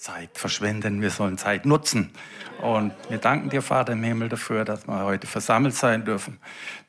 Zeit 0.00 0.30
verschwenden, 0.34 1.02
wir 1.02 1.10
sollen 1.10 1.38
Zeit 1.38 1.66
nutzen. 1.66 2.10
Und 2.62 2.92
wir 3.08 3.18
danken 3.18 3.50
dir, 3.50 3.62
Vater 3.62 3.92
im 3.92 4.02
Himmel, 4.02 4.28
dafür, 4.28 4.64
dass 4.64 4.86
wir 4.86 5.04
heute 5.04 5.26
versammelt 5.26 5.74
sein 5.74 6.04
dürfen, 6.04 6.38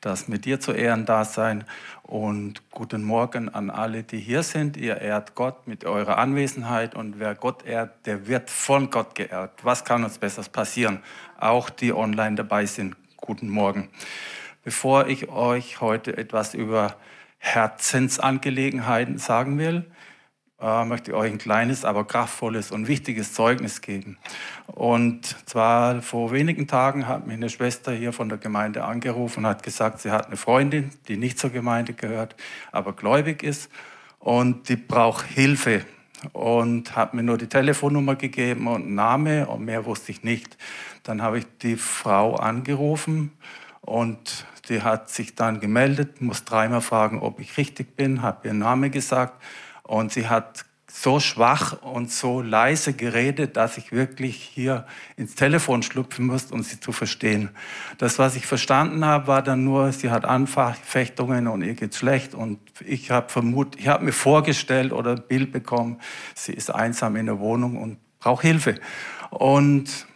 dass 0.00 0.28
wir 0.30 0.38
dir 0.38 0.60
zu 0.60 0.72
Ehren 0.72 1.06
da 1.06 1.24
sein. 1.24 1.64
Und 2.02 2.68
guten 2.70 3.04
Morgen 3.04 3.48
an 3.48 3.70
alle, 3.70 4.02
die 4.02 4.18
hier 4.18 4.42
sind. 4.42 4.76
Ihr 4.76 5.00
ehrt 5.00 5.34
Gott 5.34 5.68
mit 5.68 5.84
eurer 5.84 6.18
Anwesenheit. 6.18 6.94
Und 6.94 7.20
wer 7.20 7.34
Gott 7.34 7.64
ehrt, 7.64 8.06
der 8.06 8.26
wird 8.26 8.50
von 8.50 8.90
Gott 8.90 9.14
geehrt. 9.14 9.52
Was 9.62 9.84
kann 9.84 10.02
uns 10.02 10.18
Besseres 10.18 10.48
passieren? 10.48 11.02
Auch 11.38 11.70
die 11.70 11.92
online 11.92 12.36
dabei 12.36 12.66
sind. 12.66 12.96
Guten 13.16 13.48
Morgen. 13.48 13.90
Bevor 14.64 15.06
ich 15.06 15.28
euch 15.28 15.80
heute 15.80 16.16
etwas 16.16 16.54
über 16.54 16.96
Herzensangelegenheiten 17.38 19.18
sagen 19.18 19.58
will, 19.58 19.84
äh, 20.60 20.84
möchte 20.84 21.10
ich 21.10 21.16
euch 21.16 21.32
ein 21.32 21.38
kleines, 21.38 21.84
aber 21.84 22.06
kraftvolles 22.06 22.70
und 22.70 22.86
wichtiges 22.86 23.32
Zeugnis 23.32 23.80
geben. 23.80 24.18
Und 24.66 25.36
zwar 25.48 26.02
vor 26.02 26.32
wenigen 26.32 26.66
Tagen 26.66 27.08
hat 27.08 27.26
mich 27.26 27.36
eine 27.36 27.48
Schwester 27.48 27.92
hier 27.92 28.12
von 28.12 28.28
der 28.28 28.38
Gemeinde 28.38 28.84
angerufen 28.84 29.40
und 29.40 29.46
hat 29.46 29.62
gesagt, 29.62 30.00
sie 30.00 30.10
hat 30.10 30.26
eine 30.26 30.36
Freundin, 30.36 30.90
die 31.08 31.16
nicht 31.16 31.38
zur 31.38 31.50
Gemeinde 31.50 31.94
gehört, 31.94 32.36
aber 32.72 32.92
gläubig 32.92 33.42
ist 33.42 33.70
und 34.18 34.68
die 34.68 34.76
braucht 34.76 35.24
Hilfe 35.26 35.84
und 36.32 36.94
hat 36.94 37.14
mir 37.14 37.22
nur 37.22 37.38
die 37.38 37.48
Telefonnummer 37.48 38.14
gegeben 38.14 38.66
und 38.66 38.94
Namen 38.94 39.46
und 39.46 39.64
mehr 39.64 39.86
wusste 39.86 40.12
ich 40.12 40.22
nicht. 40.22 40.58
Dann 41.02 41.22
habe 41.22 41.38
ich 41.38 41.46
die 41.62 41.76
Frau 41.76 42.36
angerufen 42.36 43.32
und 43.80 44.46
die 44.68 44.82
hat 44.82 45.08
sich 45.08 45.34
dann 45.34 45.58
gemeldet, 45.58 46.20
muss 46.20 46.44
dreimal 46.44 46.82
fragen, 46.82 47.20
ob 47.20 47.40
ich 47.40 47.56
richtig 47.56 47.96
bin, 47.96 48.20
habe 48.20 48.48
ihren 48.48 48.58
Namen 48.58 48.90
gesagt 48.90 49.42
und 49.90 50.12
sie 50.12 50.28
hat 50.28 50.66
so 50.88 51.18
schwach 51.18 51.82
und 51.82 52.12
so 52.12 52.42
leise 52.42 52.92
geredet, 52.92 53.56
dass 53.56 53.76
ich 53.76 53.90
wirklich 53.90 54.36
hier 54.36 54.86
ins 55.16 55.34
Telefon 55.34 55.82
schlüpfen 55.82 56.26
musste, 56.26 56.54
um 56.54 56.62
sie 56.62 56.78
zu 56.78 56.92
verstehen. 56.92 57.50
Das, 57.98 58.20
was 58.20 58.36
ich 58.36 58.46
verstanden 58.46 59.04
habe, 59.04 59.26
war 59.26 59.42
dann 59.42 59.64
nur, 59.64 59.90
sie 59.90 60.10
hat 60.12 60.24
Anfechtungen 60.24 61.48
und 61.48 61.62
ihr 61.62 61.74
geht's 61.74 61.98
schlecht. 61.98 62.34
Und 62.34 62.60
ich 62.86 63.10
habe 63.10 63.28
vermutet, 63.30 63.80
ich 63.80 63.88
habe 63.88 64.04
mir 64.04 64.12
vorgestellt 64.12 64.92
oder 64.92 65.12
ein 65.16 65.22
Bild 65.26 65.50
bekommen, 65.50 65.98
sie 66.36 66.52
ist 66.52 66.72
einsam 66.72 67.16
in 67.16 67.26
der 67.26 67.40
Wohnung 67.40 67.76
und 67.76 67.98
braucht 68.20 68.42
Hilfe. 68.42 68.76
Und 69.30 70.06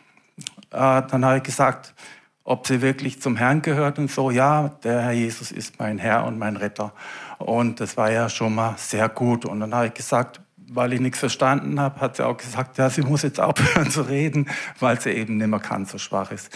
äh, 0.70 1.02
dann 1.02 1.24
habe 1.24 1.38
ich 1.38 1.42
gesagt, 1.42 1.94
ob 2.44 2.66
sie 2.66 2.82
wirklich 2.82 3.20
zum 3.20 3.36
Herrn 3.36 3.62
gehört 3.62 3.98
und 3.98 4.10
so, 4.10 4.30
ja, 4.30 4.68
der 4.84 5.02
Herr 5.02 5.12
Jesus 5.12 5.50
ist 5.50 5.80
mein 5.80 5.98
Herr 5.98 6.26
und 6.26 6.38
mein 6.38 6.56
Retter. 6.56 6.92
Und 7.44 7.78
das 7.78 7.98
war 7.98 8.10
ja 8.10 8.30
schon 8.30 8.54
mal 8.54 8.74
sehr 8.78 9.06
gut. 9.10 9.44
Und 9.44 9.60
dann 9.60 9.74
habe 9.74 9.88
ich 9.88 9.94
gesagt, 9.94 10.40
weil 10.56 10.94
ich 10.94 11.00
nichts 11.00 11.18
verstanden 11.18 11.78
habe, 11.78 12.00
hat 12.00 12.16
sie 12.16 12.24
auch 12.24 12.38
gesagt, 12.38 12.78
ja, 12.78 12.88
sie 12.88 13.02
muss 13.02 13.20
jetzt 13.20 13.38
aufhören 13.40 13.90
zu 13.90 14.00
reden, 14.00 14.48
weil 14.80 14.98
sie 14.98 15.10
eben 15.10 15.36
nicht 15.36 15.48
mehr 15.48 15.60
kann, 15.60 15.84
so 15.84 15.98
schwach 15.98 16.30
ist. 16.30 16.48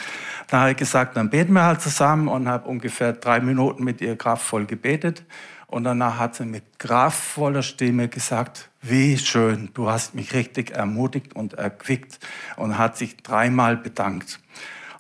Dann 0.47 0.61
habe 0.61 0.71
ich 0.71 0.79
gesagt, 0.79 1.19
dann 1.19 1.29
beten 1.29 1.53
wir 1.53 1.65
halt 1.65 1.83
zusammen 1.83 2.27
und 2.29 2.49
habe 2.49 2.67
ungefähr 2.67 3.13
drei 3.13 3.41
Minuten 3.41 3.85
mit 3.85 4.01
ihr 4.01 4.17
kraftvoll 4.17 4.65
gebetet. 4.65 5.25
Und 5.67 5.85
danach 5.85 6.19
hat 6.19 6.37
sie 6.37 6.47
mit 6.47 6.79
kraftvoller 6.79 7.63
Stimme 7.63 8.09
gesagt, 8.09 8.71
wie 8.81 9.19
schön, 9.19 9.69
du 9.75 9.91
hast 9.91 10.15
mich 10.15 10.33
richtig 10.33 10.71
ermutigt 10.71 11.37
und 11.37 11.53
erquickt 11.53 12.19
und 12.57 12.79
hat 12.79 12.97
sich 12.97 13.19
dreimal 13.19 13.77
bedankt. 13.77 14.41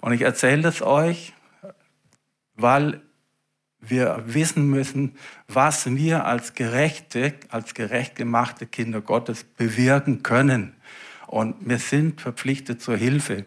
Und 0.02 0.12
ich 0.12 0.20
erzähle 0.20 0.60
das 0.60 0.82
euch, 0.82 1.32
weil 2.56 3.00
wir 3.88 4.22
wissen 4.26 4.68
müssen, 4.68 5.16
was 5.48 5.86
wir 5.94 6.24
als 6.24 6.54
gerechte, 6.54 7.34
als 7.48 7.74
gerecht 7.74 8.16
gemachte 8.16 8.66
Kinder 8.66 9.00
Gottes 9.00 9.44
bewirken 9.44 10.22
können. 10.22 10.74
Und 11.26 11.56
wir 11.60 11.78
sind 11.78 12.20
verpflichtet 12.20 12.80
zur 12.80 12.96
Hilfe. 12.96 13.44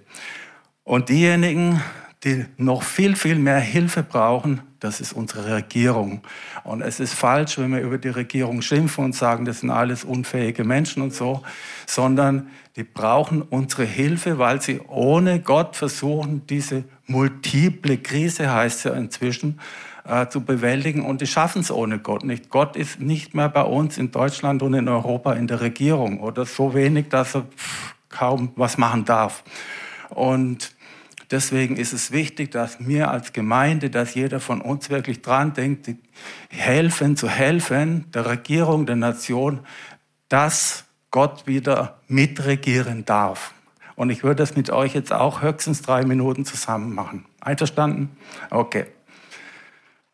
Und 0.83 1.09
diejenigen, 1.09 1.81
die 2.23 2.45
noch 2.57 2.83
viel, 2.83 3.15
viel 3.15 3.35
mehr 3.35 3.59
Hilfe 3.59 4.03
brauchen, 4.03 4.61
das 4.79 4.99
ist 4.99 5.13
unsere 5.13 5.55
Regierung. 5.55 6.21
Und 6.63 6.81
es 6.81 6.99
ist 6.99 7.13
falsch, 7.13 7.57
wenn 7.57 7.71
wir 7.71 7.81
über 7.81 7.97
die 7.97 8.09
Regierung 8.09 8.61
schimpfen 8.61 9.05
und 9.05 9.15
sagen, 9.15 9.45
das 9.45 9.61
sind 9.61 9.69
alles 9.69 10.03
unfähige 10.03 10.63
Menschen 10.63 11.03
und 11.03 11.13
so, 11.13 11.43
sondern 11.85 12.49
die 12.75 12.83
brauchen 12.83 13.41
unsere 13.41 13.83
Hilfe, 13.85 14.37
weil 14.37 14.61
sie 14.61 14.79
ohne 14.81 15.39
Gott 15.39 15.75
versuchen, 15.75 16.45
diese 16.47 16.83
multiple 17.05 17.97
Krise 17.97 18.51
heißt 18.51 18.85
ja 18.85 18.93
inzwischen, 18.93 19.59
äh, 20.03 20.27
zu 20.27 20.41
bewältigen 20.41 21.05
und 21.05 21.21
die 21.21 21.27
schaffen 21.27 21.61
es 21.61 21.71
ohne 21.71 21.99
Gott 21.99 22.23
nicht. 22.23 22.49
Gott 22.49 22.75
ist 22.75 22.99
nicht 22.99 23.33
mehr 23.35 23.49
bei 23.49 23.63
uns 23.63 23.97
in 23.97 24.11
Deutschland 24.11 24.63
und 24.63 24.73
in 24.73 24.87
Europa 24.87 25.33
in 25.33 25.47
der 25.47 25.61
Regierung 25.61 26.19
oder 26.19 26.45
so 26.45 26.73
wenig, 26.73 27.09
dass 27.09 27.35
er 27.35 27.45
kaum 28.09 28.51
was 28.55 28.77
machen 28.77 29.05
darf. 29.05 29.43
Und 30.09 30.75
deswegen 31.29 31.77
ist 31.77 31.93
es 31.93 32.11
wichtig, 32.11 32.51
dass 32.51 32.85
wir 32.85 33.09
als 33.11 33.33
Gemeinde, 33.33 33.89
dass 33.89 34.13
jeder 34.13 34.39
von 34.39 34.61
uns 34.61 34.89
wirklich 34.89 35.21
dran 35.21 35.53
denkt, 35.53 35.89
helfen 36.49 37.15
zu 37.15 37.29
helfen, 37.29 38.11
der 38.11 38.25
Regierung, 38.25 38.85
der 38.85 38.97
Nation, 38.97 39.61
dass 40.29 40.85
Gott 41.11 41.45
wieder 41.45 41.99
mitregieren 42.07 43.05
darf. 43.05 43.53
Und 43.95 44.09
ich 44.09 44.23
würde 44.23 44.37
das 44.37 44.55
mit 44.55 44.69
euch 44.69 44.95
jetzt 44.95 45.13
auch 45.13 45.41
höchstens 45.41 45.81
drei 45.81 46.03
Minuten 46.05 46.45
zusammen 46.45 46.95
machen. 46.95 47.25
Einverstanden? 47.39 48.09
Okay. 48.49 48.85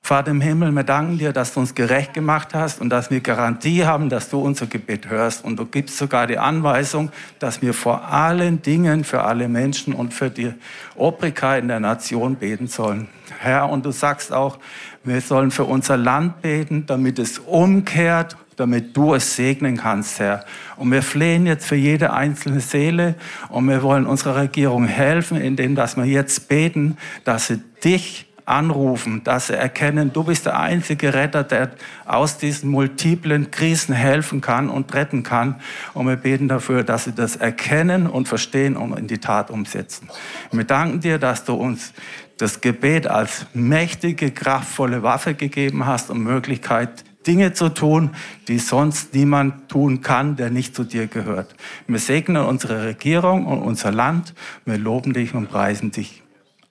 Vater 0.08 0.32
im 0.32 0.40
Himmel, 0.40 0.72
wir 0.72 0.86
danken 0.86 1.18
dir, 1.18 1.34
dass 1.34 1.54
du 1.54 1.60
uns 1.60 1.76
gerecht 1.76 2.14
gemacht 2.14 2.54
hast 2.54 2.80
und 2.80 2.90
dass 2.90 3.12
wir 3.12 3.20
Garantie 3.20 3.84
haben, 3.84 4.08
dass 4.08 4.30
du 4.30 4.40
unser 4.40 4.66
Gebet 4.66 5.10
hörst. 5.10 5.44
Und 5.44 5.60
du 5.60 5.66
gibst 5.66 5.98
sogar 5.98 6.28
die 6.28 6.38
Anweisung, 6.38 7.12
dass 7.40 7.62
wir 7.62 7.74
vor 7.74 8.08
allen 8.08 8.62
Dingen 8.62 9.04
für 9.04 9.24
alle 9.24 9.50
Menschen 9.50 9.94
und 9.94 10.14
für 10.14 10.30
die 10.30 10.54
Obrigkeiten 10.96 11.68
der 11.68 11.82
Nation 11.82 12.38
beten 12.38 12.68
sollen. 12.68 13.10
Herr, 13.38 13.68
und 13.70 13.86
du 13.86 13.92
sagst 13.92 14.32
auch, 14.32 14.60
wir 15.04 15.20
sollen 15.20 15.52
für 15.52 15.66
unser 15.66 15.98
Land 15.98 16.42
beten, 16.42 16.86
damit 16.86 17.20
es 17.20 17.40
umkehrt, 17.40 18.38
damit 18.56 18.96
du 18.96 19.14
es 19.14 19.36
segnen 19.36 19.76
kannst, 19.76 20.22
Herr. 20.22 20.46
Und 20.78 20.90
wir 20.90 21.04
flehen 21.04 21.46
jetzt 21.46 21.66
für 21.66 21.76
jede 21.76 22.14
einzelne 22.14 22.62
Seele 22.62 23.16
und 23.50 23.68
wir 23.68 23.84
wollen 23.84 24.06
unserer 24.06 24.38
Regierung 24.38 24.86
helfen, 24.86 25.36
indem 25.36 25.76
dass 25.76 25.98
wir 25.98 26.06
jetzt 26.06 26.48
beten, 26.48 26.96
dass 27.26 27.48
sie 27.48 27.60
dich 27.84 28.27
anrufen, 28.48 29.24
dass 29.24 29.48
sie 29.48 29.58
erkennen, 29.58 30.14
du 30.14 30.24
bist 30.24 30.46
der 30.46 30.58
einzige 30.60 31.14
Retter, 31.14 31.44
der 31.44 31.72
aus 32.06 32.38
diesen 32.38 32.70
multiplen 32.70 33.52
Krisen 33.52 33.94
helfen 33.94 34.40
kann 34.40 34.70
und 34.70 34.94
retten 34.94 35.24
kann. 35.24 35.56
Und 35.94 36.08
wir 36.08 36.16
beten 36.16 36.48
dafür, 36.48 36.84
dass 36.84 37.04
sie 37.04 37.14
das 37.14 37.36
erkennen 37.36 38.08
und 38.08 38.28
verstehen 38.28 38.78
und 38.78 38.98
in 38.98 39.08
die 39.08 39.18
Tat 39.18 39.52
umsetzen. 39.52 40.10
Wir 40.52 40.64
danken 40.64 41.02
dir, 41.02 41.20
dass 41.20 41.44
du 41.44 41.56
uns 41.56 41.94
das 42.38 42.62
Gebet 42.62 43.08
als 43.08 43.48
mächtige, 43.54 44.32
kraftvolle 44.32 45.04
Waffe 45.04 45.34
gegeben 45.34 45.86
hast 45.86 46.10
und 46.10 46.24
Möglichkeit, 46.24 47.04
Dinge 47.26 47.52
zu 47.52 47.68
tun, 47.68 48.12
die 48.48 48.60
sonst 48.60 49.14
niemand 49.14 49.68
tun 49.68 50.00
kann, 50.00 50.38
der 50.38 50.50
nicht 50.50 50.74
zu 50.74 50.86
dir 50.86 51.08
gehört. 51.08 51.56
Wir 51.86 52.00
segnen 52.00 52.46
unsere 52.46 52.86
Regierung 52.86 53.46
und 53.46 53.62
unser 53.62 53.92
Land. 53.92 54.34
Wir 54.64 54.78
loben 54.78 55.12
dich 55.12 55.34
und 55.34 55.50
preisen 55.50 55.92
dich. 55.92 56.24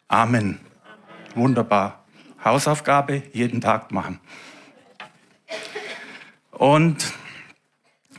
Amen. 0.08 0.65
Wunderbar. 1.36 2.04
Hausaufgabe 2.42 3.22
jeden 3.32 3.60
Tag 3.60 3.92
machen. 3.92 4.20
Und 6.50 6.96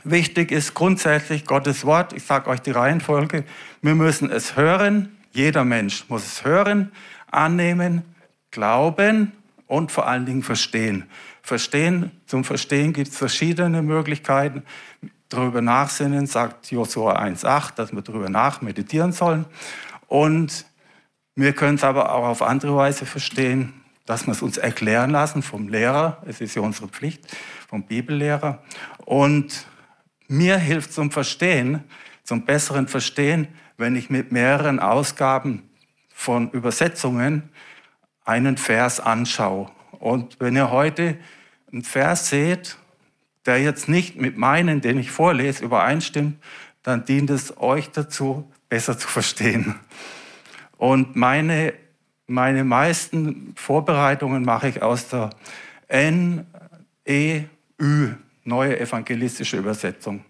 wichtig 0.04 0.52
ist 0.52 0.74
grundsätzlich 0.74 1.44
Gottes 1.44 1.84
Wort. 1.84 2.12
Ich 2.12 2.22
sage 2.22 2.48
euch 2.48 2.60
die 2.60 2.70
Reihenfolge. 2.70 3.44
Wir 3.82 3.96
müssen 3.96 4.30
es 4.30 4.56
hören. 4.56 5.16
Jeder 5.32 5.64
Mensch 5.64 6.04
muss 6.08 6.24
es 6.24 6.44
hören, 6.44 6.92
annehmen, 7.30 8.02
glauben 8.52 9.32
und 9.66 9.90
vor 9.90 10.06
allen 10.06 10.24
Dingen 10.24 10.44
verstehen. 10.44 11.04
Verstehen, 11.42 12.12
zum 12.26 12.44
Verstehen 12.44 12.92
gibt 12.92 13.08
es 13.08 13.16
verschiedene 13.16 13.82
Möglichkeiten. 13.82 14.62
Darüber 15.28 15.60
nachsinnen, 15.60 16.26
sagt 16.26 16.70
Josua 16.70 17.20
1,8, 17.20 17.74
dass 17.74 17.92
wir 17.92 18.02
darüber 18.02 18.28
nach 18.30 18.62
meditieren 18.62 19.12
sollen. 19.12 19.44
Und 20.06 20.66
wir 21.40 21.52
können 21.52 21.76
es 21.76 21.84
aber 21.84 22.12
auch 22.12 22.26
auf 22.26 22.42
andere 22.42 22.74
Weise 22.74 23.06
verstehen, 23.06 23.72
dass 24.06 24.26
wir 24.26 24.32
es 24.32 24.42
uns 24.42 24.56
erklären 24.56 25.10
lassen 25.10 25.42
vom 25.42 25.68
Lehrer. 25.68 26.20
Es 26.26 26.40
ist 26.40 26.56
ja 26.56 26.62
unsere 26.62 26.88
Pflicht, 26.88 27.28
vom 27.68 27.84
Bibellehrer. 27.84 28.60
Und 29.04 29.68
mir 30.26 30.58
hilft 30.58 30.92
zum 30.92 31.12
Verstehen, 31.12 31.84
zum 32.24 32.44
besseren 32.44 32.88
Verstehen, 32.88 33.46
wenn 33.76 33.94
ich 33.94 34.10
mit 34.10 34.32
mehreren 34.32 34.80
Ausgaben 34.80 35.70
von 36.12 36.50
Übersetzungen 36.50 37.50
einen 38.24 38.56
Vers 38.56 38.98
anschaue. 38.98 39.70
Und 39.92 40.40
wenn 40.40 40.56
ihr 40.56 40.72
heute 40.72 41.18
einen 41.72 41.84
Vers 41.84 42.30
seht, 42.30 42.78
der 43.46 43.62
jetzt 43.62 43.88
nicht 43.88 44.16
mit 44.16 44.36
meinen, 44.36 44.80
den 44.80 44.98
ich 44.98 45.12
vorlese, 45.12 45.64
übereinstimmt, 45.64 46.42
dann 46.82 47.04
dient 47.04 47.30
es 47.30 47.58
euch 47.58 47.90
dazu, 47.92 48.52
besser 48.68 48.98
zu 48.98 49.06
verstehen. 49.06 49.76
Und 50.78 51.16
meine, 51.16 51.74
meine 52.26 52.64
meisten 52.64 53.52
Vorbereitungen 53.56 54.44
mache 54.44 54.68
ich 54.68 54.80
aus 54.82 55.08
der 55.08 55.30
NEÜ, 57.06 57.44
Neue 58.44 58.80
Evangelistische 58.80 59.58
Übersetzung. 59.58 60.24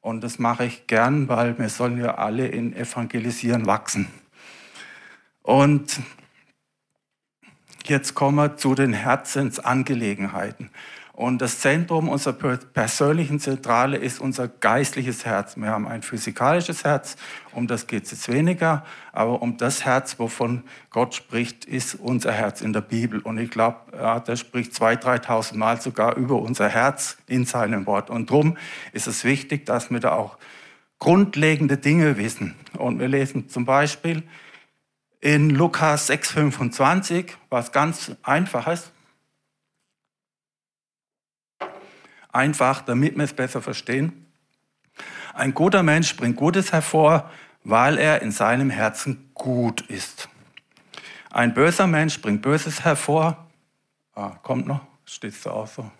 Und 0.00 0.22
das 0.22 0.38
mache 0.38 0.66
ich 0.66 0.86
gern, 0.86 1.28
weil 1.28 1.58
wir 1.58 1.68
sollen 1.68 1.98
ja 1.98 2.14
alle 2.14 2.46
in 2.46 2.76
Evangelisieren 2.76 3.66
wachsen. 3.66 4.06
Und 5.42 5.98
jetzt 7.84 8.14
kommen 8.14 8.36
wir 8.36 8.56
zu 8.56 8.76
den 8.76 8.92
Herzensangelegenheiten. 8.92 10.70
Und 11.18 11.42
das 11.42 11.58
Zentrum 11.58 12.08
unserer 12.08 12.58
persönlichen 12.58 13.40
Zentrale 13.40 13.96
ist 13.96 14.20
unser 14.20 14.46
geistliches 14.46 15.24
Herz. 15.24 15.56
Wir 15.56 15.66
haben 15.66 15.88
ein 15.88 16.02
physikalisches 16.02 16.84
Herz, 16.84 17.16
um 17.52 17.66
das 17.66 17.88
geht 17.88 18.04
es 18.04 18.12
jetzt 18.12 18.32
weniger, 18.32 18.84
aber 19.10 19.42
um 19.42 19.56
das 19.56 19.84
Herz, 19.84 20.20
wovon 20.20 20.62
Gott 20.90 21.16
spricht, 21.16 21.64
ist 21.64 21.96
unser 21.96 22.30
Herz 22.30 22.60
in 22.60 22.72
der 22.72 22.82
Bibel. 22.82 23.18
Und 23.18 23.36
ich 23.38 23.50
glaube, 23.50 23.78
ja, 23.96 24.20
der 24.20 24.36
spricht 24.36 24.74
2.000, 24.74 25.24
3.000 25.24 25.56
Mal 25.56 25.80
sogar 25.80 26.14
über 26.14 26.36
unser 26.36 26.68
Herz 26.68 27.18
in 27.26 27.44
seinem 27.46 27.86
Wort. 27.86 28.10
Und 28.10 28.30
darum 28.30 28.56
ist 28.92 29.08
es 29.08 29.24
wichtig, 29.24 29.66
dass 29.66 29.90
wir 29.90 29.98
da 29.98 30.12
auch 30.12 30.38
grundlegende 31.00 31.78
Dinge 31.78 32.16
wissen. 32.16 32.54
Und 32.76 33.00
wir 33.00 33.08
lesen 33.08 33.48
zum 33.48 33.64
Beispiel 33.64 34.22
in 35.20 35.50
Lukas 35.50 36.08
6,25, 36.08 37.30
was 37.50 37.72
ganz 37.72 38.12
einfach 38.22 38.68
ist. 38.68 38.92
Einfach, 42.32 42.82
damit 42.82 43.16
wir 43.16 43.24
es 43.24 43.32
besser 43.32 43.62
verstehen. 43.62 44.26
Ein 45.34 45.54
guter 45.54 45.82
Mensch 45.82 46.16
bringt 46.16 46.36
Gutes 46.36 46.72
hervor, 46.72 47.30
weil 47.64 47.98
er 47.98 48.22
in 48.22 48.32
seinem 48.32 48.70
Herzen 48.70 49.30
gut 49.34 49.82
ist. 49.82 50.28
Ein 51.30 51.54
böser 51.54 51.86
Mensch 51.86 52.20
bringt 52.20 52.42
Böses 52.42 52.84
hervor. 52.84 53.46
Ah, 54.14 54.30
kommt 54.42 54.66
noch, 54.66 54.80
steht 55.04 55.34
so 55.34 55.50
auch 55.50 55.66
so. 55.66 55.90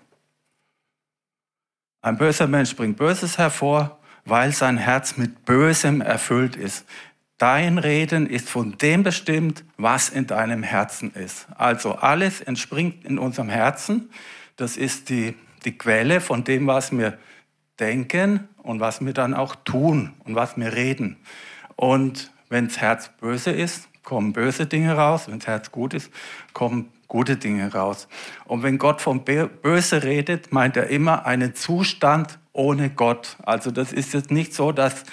Ein 2.01 2.17
böser 2.17 2.47
Mensch 2.47 2.75
bringt 2.75 2.97
Böses 2.97 3.39
hervor, 3.39 3.99
weil 4.25 4.53
sein 4.53 4.79
Herz 4.79 5.17
mit 5.17 5.45
Bösem 5.45 6.01
erfüllt 6.01 6.57
ist. 6.57 6.87
Dein 7.39 7.79
Reden 7.79 8.27
ist 8.27 8.49
von 8.49 8.77
dem 8.79 9.03
bestimmt, 9.05 9.65
was 9.77 10.09
in 10.09 10.27
deinem 10.27 10.63
Herzen 10.63 11.13
ist. 11.13 11.47
Also 11.57 11.95
alles 11.95 12.41
entspringt 12.41 13.05
in 13.05 13.19
unserem 13.19 13.49
Herzen. 13.49 14.11
Das 14.57 14.77
ist 14.77 15.09
die 15.09 15.37
die 15.65 15.77
Quelle 15.77 16.21
von 16.21 16.45
dem, 16.45 16.67
was 16.67 16.93
wir 16.93 17.19
denken 17.81 18.49
und 18.63 18.81
was 18.81 19.05
wir 19.05 19.13
dann 19.13 19.35
auch 19.35 19.55
tun 19.55 20.13
und 20.25 20.35
was 20.35 20.57
wir 20.57 20.73
reden. 20.73 21.17
Und 21.77 22.33
wenn 22.49 22.69
das 22.69 22.79
Herz 22.79 23.11
böse 23.21 23.51
ist, 23.51 23.89
kommen 24.03 24.33
böse 24.33 24.67
Dinge 24.67 24.95
raus. 24.95 25.29
Wenn 25.29 25.39
das 25.39 25.49
Herz 25.49 25.71
gut 25.71 25.95
ist, 25.95 26.11
kommen 26.53 26.91
gute 27.09 27.37
Dinge 27.37 27.73
raus. 27.73 28.09
Und 28.47 28.63
wenn 28.63 28.79
Gott 28.79 29.01
vom 29.01 29.25
Böse 29.25 30.03
redet, 30.03 30.53
meint 30.53 30.77
er 30.77 30.89
immer 30.89 31.27
einen 31.27 31.55
Zustand 31.55 32.39
ohne 32.53 32.91
Gott. 32.91 33.37
Also 33.43 33.71
das 33.71 33.93
ist 33.93 34.15
jetzt 34.15 34.31
nicht 34.31 34.55
so, 34.55 34.73
dass 34.73 35.05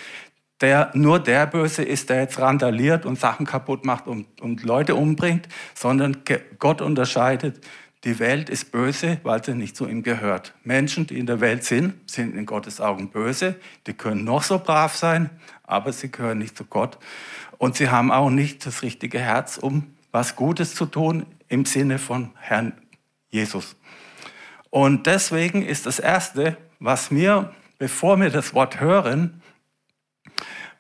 der, 0.62 0.92
nur 0.94 1.20
der 1.20 1.46
Böse 1.48 1.84
ist, 1.84 2.10
der 2.10 2.22
jetzt 2.22 2.40
randaliert 2.40 3.06
und 3.06 3.20
Sachen 3.20 3.46
kaputt 3.46 3.86
macht 3.86 4.08
und, 4.08 4.42
und 4.42 4.64
Leute 4.64 4.96
umbringt, 4.96 5.48
sondern 5.74 6.24
Gott 6.60 6.82
unterscheidet 6.82 7.60
die 8.06 8.20
Welt 8.20 8.50
ist 8.52 8.72
böse, 8.72 9.18
weil 9.24 9.44
sie 9.44 9.56
nicht 9.56 9.76
zu 9.76 9.88
ihm 9.88 10.04
gehört. 10.04 10.54
Menschen, 10.64 11.08
die 11.08 11.18
in 11.18 11.26
der 11.26 11.42
Welt 11.42 11.64
sind, 11.64 11.96
sind 12.10 12.36
in 12.36 12.46
Gottes 12.46 12.80
Augen 12.80 13.10
böse. 13.10 13.56
Die 13.88 13.94
können 13.94 14.24
noch 14.24 14.44
so 14.44 14.60
brav 14.60 14.96
sein, 14.96 15.32
aber 15.64 15.92
sie 15.92 16.12
gehören 16.12 16.38
nicht 16.38 16.56
zu 16.56 16.66
Gott. 16.66 17.00
Und 17.58 17.76
sie 17.76 17.90
haben 17.90 18.12
auch 18.12 18.30
nicht 18.30 18.64
das 18.66 18.84
richtige 18.84 19.20
Herz, 19.20 19.58
um 19.58 19.96
was 20.12 20.36
Gutes 20.36 20.76
zu 20.76 20.86
tun 20.86 21.26
im 21.48 21.66
Sinne 21.66 21.98
von 21.98 22.30
Herrn 22.40 22.74
Jesus. 23.30 23.76
Und 24.70 25.08
deswegen 25.08 25.64
ist 25.64 25.88
das 25.88 25.98
Erste, 25.98 26.58
was 26.80 27.10
wir, 27.10 27.56
bevor 27.80 28.20
wir 28.22 28.30
das 28.30 28.54
Wort 28.54 28.80
hören, 28.80 29.42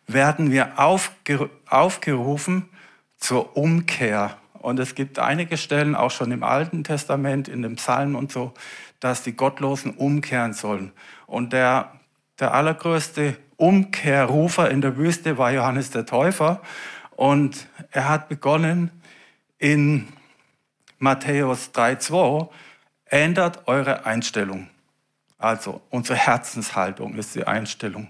werden 0.05 0.51
wir 0.51 0.73
aufgerufen 0.77 2.69
zur 3.17 3.57
Umkehr 3.57 4.37
und 4.65 4.79
es 4.79 4.95
gibt 4.95 5.19
einige 5.19 5.57
Stellen, 5.57 5.93
auch 5.93 6.09
schon 6.09 6.31
im 6.31 6.41
Alten 6.41 6.83
Testament, 6.83 7.47
in 7.47 7.61
den 7.61 7.75
Psalmen 7.75 8.15
und 8.15 8.31
so, 8.31 8.51
dass 8.99 9.21
die 9.21 9.33
Gottlosen 9.33 9.91
umkehren 9.91 10.53
sollen. 10.53 10.91
Und 11.27 11.53
der, 11.53 11.91
der 12.39 12.51
allergrößte 12.51 13.37
Umkehrrufer 13.57 14.71
in 14.71 14.81
der 14.81 14.97
Wüste 14.97 15.37
war 15.37 15.51
Johannes 15.51 15.91
der 15.91 16.07
Täufer. 16.07 16.63
Und 17.11 17.67
er 17.91 18.09
hat 18.09 18.27
begonnen 18.27 18.89
in 19.59 20.07
Matthäus 20.97 21.69
3,2, 21.75 22.49
ändert 23.05 23.67
eure 23.67 24.07
Einstellung. 24.07 24.67
Also 25.37 25.79
unsere 25.91 26.17
Herzenshaltung 26.17 27.13
ist 27.13 27.35
die 27.35 27.45
Einstellung. 27.45 28.07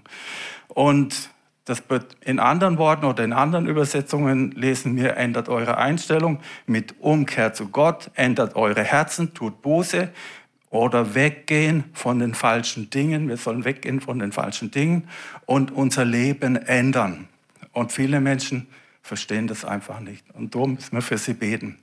Und 0.68 1.28
das 1.66 1.82
in 2.24 2.38
anderen 2.38 2.78
Worten 2.78 3.04
oder 3.04 3.24
in 3.24 3.32
anderen 3.32 3.66
Übersetzungen 3.66 4.52
lesen 4.52 4.96
wir, 4.96 5.16
ändert 5.16 5.48
eure 5.48 5.76
Einstellung 5.78 6.40
mit 6.64 6.94
Umkehr 7.00 7.52
zu 7.52 7.68
Gott, 7.68 8.10
ändert 8.14 8.54
eure 8.54 8.84
Herzen, 8.84 9.34
tut 9.34 9.62
Buße 9.62 10.08
oder 10.70 11.16
weggehen 11.16 11.84
von 11.92 12.20
den 12.20 12.34
falschen 12.34 12.88
Dingen. 12.88 13.28
Wir 13.28 13.36
sollen 13.36 13.64
weggehen 13.64 14.00
von 14.00 14.20
den 14.20 14.30
falschen 14.30 14.70
Dingen 14.70 15.08
und 15.44 15.72
unser 15.72 16.04
Leben 16.04 16.54
ändern. 16.54 17.28
Und 17.72 17.90
viele 17.90 18.20
Menschen 18.20 18.68
verstehen 19.02 19.48
das 19.48 19.64
einfach 19.64 19.98
nicht. 19.98 20.24
Und 20.34 20.54
darum 20.54 20.74
müssen 20.74 20.92
wir 20.92 21.02
für 21.02 21.18
sie 21.18 21.34
beten. 21.34 21.78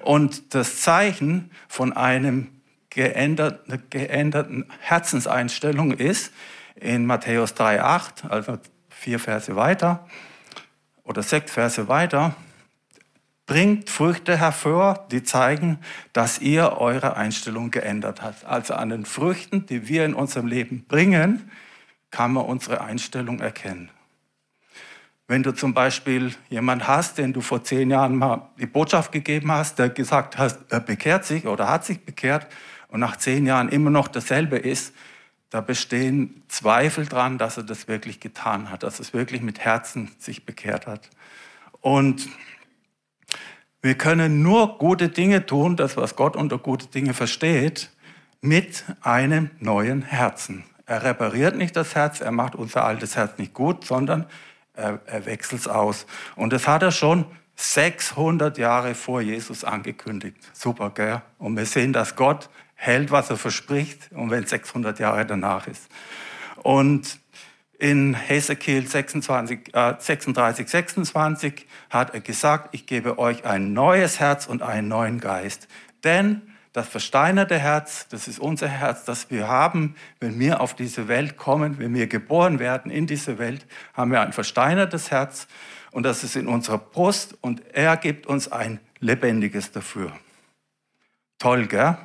Und 0.00 0.56
das 0.56 0.80
Zeichen 0.80 1.52
von 1.68 1.92
einem 1.92 2.48
geänderten, 2.90 3.80
geänderten 3.90 4.66
Herzenseinstellung 4.80 5.92
ist 5.92 6.32
in 6.74 7.06
Matthäus 7.06 7.54
3,8, 7.54 8.28
also 8.28 8.58
vier 9.00 9.18
Verse 9.18 9.56
weiter 9.56 10.06
oder 11.04 11.22
sechs 11.22 11.50
Verse 11.52 11.88
weiter, 11.88 12.36
bringt 13.46 13.88
Früchte 13.88 14.38
hervor, 14.38 15.06
die 15.10 15.22
zeigen, 15.22 15.78
dass 16.12 16.38
ihr 16.38 16.76
eure 16.76 17.16
Einstellung 17.16 17.70
geändert 17.70 18.20
habt. 18.20 18.44
Also 18.44 18.74
an 18.74 18.90
den 18.90 19.06
Früchten, 19.06 19.64
die 19.64 19.88
wir 19.88 20.04
in 20.04 20.12
unserem 20.12 20.46
Leben 20.46 20.84
bringen, 20.86 21.50
kann 22.10 22.32
man 22.32 22.44
unsere 22.44 22.82
Einstellung 22.82 23.40
erkennen. 23.40 23.90
Wenn 25.26 25.42
du 25.42 25.52
zum 25.52 25.72
Beispiel 25.72 26.34
jemand 26.50 26.86
hast, 26.86 27.16
den 27.16 27.32
du 27.32 27.40
vor 27.40 27.64
zehn 27.64 27.90
Jahren 27.90 28.16
mal 28.16 28.50
die 28.58 28.66
Botschaft 28.66 29.12
gegeben 29.12 29.50
hast, 29.50 29.78
der 29.78 29.88
gesagt 29.88 30.36
hat, 30.36 30.58
er 30.68 30.80
bekehrt 30.80 31.24
sich 31.24 31.46
oder 31.46 31.68
hat 31.68 31.86
sich 31.86 32.04
bekehrt 32.04 32.48
und 32.88 33.00
nach 33.00 33.16
zehn 33.16 33.46
Jahren 33.46 33.70
immer 33.70 33.90
noch 33.90 34.08
dasselbe 34.08 34.58
ist, 34.58 34.92
da 35.50 35.60
bestehen 35.60 36.42
Zweifel 36.48 37.06
dran, 37.06 37.36
dass 37.36 37.56
er 37.56 37.64
das 37.64 37.88
wirklich 37.88 38.20
getan 38.20 38.70
hat, 38.70 38.84
dass 38.84 39.00
es 39.00 39.12
wirklich 39.12 39.42
mit 39.42 39.58
Herzen 39.58 40.12
sich 40.18 40.46
bekehrt 40.46 40.86
hat. 40.86 41.10
Und 41.80 42.28
wir 43.82 43.96
können 43.96 44.42
nur 44.42 44.78
gute 44.78 45.08
Dinge 45.08 45.46
tun, 45.46 45.76
das 45.76 45.96
was 45.96 46.14
Gott 46.14 46.36
unter 46.36 46.58
gute 46.58 46.86
Dinge 46.86 47.14
versteht, 47.14 47.90
mit 48.40 48.84
einem 49.00 49.50
neuen 49.58 50.02
Herzen. 50.02 50.64
Er 50.86 51.02
repariert 51.02 51.56
nicht 51.56 51.76
das 51.76 51.94
Herz, 51.94 52.20
er 52.20 52.32
macht 52.32 52.54
unser 52.54 52.84
altes 52.84 53.16
Herz 53.16 53.38
nicht 53.38 53.54
gut, 53.54 53.84
sondern 53.84 54.26
er, 54.74 55.00
er 55.06 55.26
wechselt 55.26 55.62
es 55.62 55.68
aus. 55.68 56.06
Und 56.36 56.52
das 56.52 56.66
hat 56.66 56.82
er 56.82 56.92
schon 56.92 57.26
600 57.56 58.56
Jahre 58.58 58.94
vor 58.94 59.20
Jesus 59.20 59.64
angekündigt. 59.64 60.36
Super, 60.52 60.90
gell? 60.90 61.22
Und 61.38 61.56
wir 61.56 61.66
sehen, 61.66 61.92
dass 61.92 62.16
Gott 62.16 62.48
hält, 62.80 63.10
was 63.10 63.28
er 63.28 63.36
verspricht, 63.36 64.10
und 64.12 64.30
wenn 64.30 64.46
600 64.46 64.98
Jahre 64.98 65.26
danach 65.26 65.66
ist. 65.66 65.88
Und 66.62 67.18
in 67.78 68.14
Hesekiel 68.14 68.86
26, 68.86 69.74
äh, 69.74 69.94
36, 69.98 70.66
26 70.66 71.66
hat 71.90 72.14
er 72.14 72.20
gesagt, 72.20 72.70
ich 72.72 72.86
gebe 72.86 73.18
euch 73.18 73.44
ein 73.44 73.74
neues 73.74 74.18
Herz 74.18 74.46
und 74.46 74.62
einen 74.62 74.88
neuen 74.88 75.20
Geist. 75.20 75.68
Denn 76.04 76.40
das 76.72 76.88
versteinerte 76.88 77.58
Herz, 77.58 78.08
das 78.08 78.28
ist 78.28 78.38
unser 78.38 78.68
Herz, 78.68 79.04
das 79.04 79.30
wir 79.30 79.46
haben, 79.46 79.94
wenn 80.18 80.38
wir 80.38 80.62
auf 80.62 80.74
diese 80.74 81.06
Welt 81.06 81.36
kommen, 81.36 81.78
wenn 81.78 81.94
wir 81.94 82.06
geboren 82.06 82.60
werden 82.60 82.90
in 82.90 83.06
diese 83.06 83.38
Welt, 83.38 83.66
haben 83.92 84.10
wir 84.10 84.22
ein 84.22 84.32
versteinertes 84.32 85.10
Herz 85.10 85.48
und 85.90 86.04
das 86.04 86.24
ist 86.24 86.34
in 86.34 86.46
unserer 86.46 86.78
Brust 86.78 87.36
und 87.42 87.62
er 87.74 87.98
gibt 87.98 88.26
uns 88.26 88.50
ein 88.50 88.80
lebendiges 89.00 89.70
dafür. 89.70 90.12
Toll, 91.38 91.66
gell? 91.66 91.98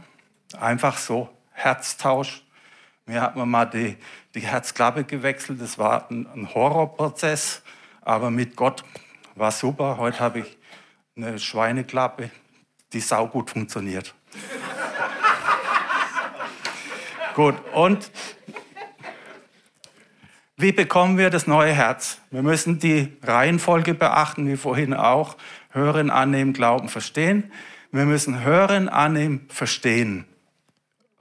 Einfach 0.59 0.97
so, 0.97 1.29
Herztausch. 1.51 2.43
Mir 3.05 3.21
hat 3.21 3.35
man 3.35 3.49
mal 3.49 3.65
die, 3.65 3.97
die 4.33 4.41
Herzklappe 4.41 5.03
gewechselt. 5.03 5.61
Das 5.61 5.77
war 5.77 6.09
ein, 6.09 6.27
ein 6.33 6.53
Horrorprozess, 6.53 7.61
aber 8.01 8.31
mit 8.31 8.55
Gott 8.55 8.83
war 9.35 9.51
super. 9.51 9.97
Heute 9.97 10.19
habe 10.19 10.39
ich 10.39 10.57
eine 11.15 11.37
Schweineklappe, 11.37 12.31
die 12.93 12.99
saugut 12.99 13.51
funktioniert. 13.51 14.15
Gut, 17.35 17.55
und 17.73 18.09
wie 20.57 20.71
bekommen 20.71 21.17
wir 21.17 21.29
das 21.29 21.47
neue 21.47 21.73
Herz? 21.73 22.19
Wir 22.31 22.41
müssen 22.41 22.79
die 22.79 23.11
Reihenfolge 23.21 23.93
beachten, 23.93 24.47
wie 24.47 24.55
vorhin 24.55 24.93
auch. 24.93 25.35
Hören, 25.69 26.09
annehmen, 26.09 26.53
glauben, 26.53 26.87
verstehen. 26.87 27.51
Wir 27.91 28.05
müssen 28.05 28.43
hören, 28.43 28.87
annehmen, 28.87 29.45
verstehen. 29.49 30.25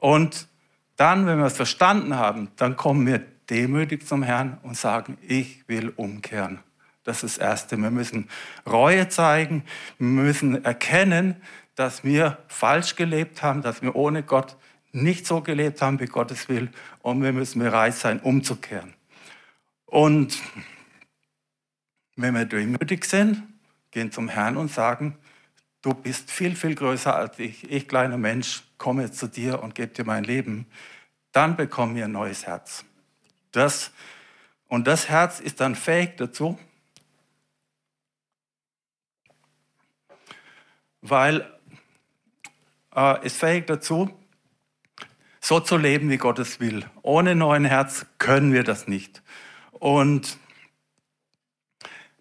Und 0.05 0.49
dann, 0.97 1.27
wenn 1.27 1.39
wir 1.39 1.47
es 1.47 1.57
verstanden 1.57 2.17
haben, 2.17 2.51
dann 2.57 2.77
kommen 2.77 3.07
wir 3.07 3.21
demütig 3.49 4.07
zum 4.07 4.23
Herrn 4.23 4.59
und 4.63 4.77
sagen, 4.77 5.17
ich 5.23 5.67
will 5.67 5.95
umkehren. 5.97 6.59
Das 7.05 7.23
ist 7.23 7.39
das 7.39 7.43
Erste. 7.43 7.79
Wir 7.79 7.91
müssen 7.91 8.29
Reue 8.67 9.09
zeigen. 9.09 9.65
Wir 9.99 10.09
müssen 10.09 10.63
erkennen, 10.63 11.37
dass 11.75 12.05
wir 12.05 12.37
falsch 12.49 12.97
gelebt 12.97 13.43
haben, 13.43 13.63
dass 13.63 13.81
wir 13.81 13.97
ohne 13.97 14.23
Gott 14.23 14.59
nicht 14.93 15.27
so 15.27 15.41
gelebt 15.41 15.81
haben, 15.81 15.99
wie 16.01 16.05
Gott 16.05 16.31
es 16.31 16.51
will. 16.51 16.69
Und 17.01 17.23
wir 17.23 17.33
müssen 17.33 17.61
bereit 17.61 17.95
sein, 17.95 18.21
umzukehren. 18.21 18.93
Und 19.87 20.39
wenn 22.15 22.35
wir 22.35 22.45
demütig 22.45 23.07
sind, 23.07 23.43
gehen 23.91 24.13
zum 24.13 24.29
Herrn 24.29 24.59
und 24.59 24.71
sagen, 24.71 25.17
du 25.81 25.95
bist 25.95 26.31
viel, 26.31 26.57
viel 26.57 26.75
größer 26.75 27.17
als 27.17 27.39
ich. 27.39 27.71
Ich, 27.71 27.89
kleiner 27.89 28.19
Mensch, 28.19 28.64
komme 28.79 29.11
zu 29.11 29.27
dir 29.27 29.63
und 29.63 29.75
gebe 29.75 29.93
dir 29.93 30.05
mein 30.05 30.25
Leben. 30.25 30.67
Dann 31.33 31.57
bekommen 31.57 31.95
wir 31.95 32.05
ein 32.05 32.13
neues 32.13 32.47
Herz. 32.47 32.85
Das, 33.53 33.93
und 34.69 34.87
das 34.87 35.09
Herz 35.09 35.41
ist 35.41 35.61
dann 35.61 35.75
fähig 35.75 36.17
dazu, 36.17 36.59
weil 41.03 41.51
äh, 42.95 43.25
ist 43.27 43.37
fähig 43.37 43.67
dazu, 43.67 44.11
so 45.41 45.61
zu 45.61 45.77
leben, 45.77 46.09
wie 46.09 46.17
Gott 46.17 46.39
es 46.39 46.61
will. 46.61 46.87
Ohne 47.03 47.35
neuen 47.35 47.65
Herz 47.65 48.07
können 48.19 48.53
wir 48.53 48.65
das 48.65 48.89
nicht. 48.89 49.23
Und 49.73 50.39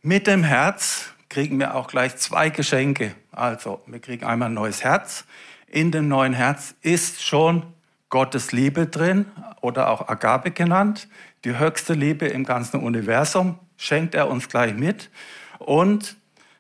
mit 0.02 0.28
dem 0.28 0.44
Herz 0.44 1.14
kriegen 1.30 1.58
wir 1.60 1.76
auch 1.76 1.88
gleich 1.88 2.18
zwei 2.18 2.50
Geschenke. 2.50 3.16
Also, 3.32 3.82
wir 3.88 4.00
kriegen 4.00 4.26
einmal 4.26 4.50
ein 4.50 4.54
neues 4.54 4.84
Herz. 4.84 5.26
In 5.74 5.90
dem 5.90 6.08
neuen 6.08 6.34
Herz 6.34 6.76
ist 6.84 7.24
schon 7.24 7.64
Gottes 8.10 8.52
Liebe 8.52 8.86
drin 8.86 9.26
oder 9.60 9.90
auch 9.90 10.08
Agape 10.08 10.52
genannt. 10.52 11.08
Die 11.46 11.58
höchste 11.58 11.94
Liebe 11.94 12.28
im 12.28 12.44
ganzen 12.44 12.82
Universum 12.82 13.58
schenkt 13.76 14.14
er 14.14 14.30
uns 14.30 14.50
gleich 14.50 14.76
mit. 14.76 15.10
Und 15.58 16.16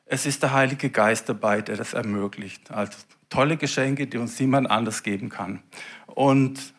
es 0.07 0.25
ist 0.25 0.41
der 0.41 0.53
Heilige 0.53 0.89
Geist 0.89 1.29
dabei, 1.29 1.61
der 1.61 1.77
das 1.77 1.93
ermöglicht. 1.93 2.71
Also 2.71 2.93
tolle 3.29 3.55
Geschenke, 3.55 4.07
die 4.07 4.17
uns 4.17 4.39
niemand 4.39 4.71
anders 4.71 5.03
geben 5.03 5.29
kann. 5.29 5.61
Und 6.07 6.73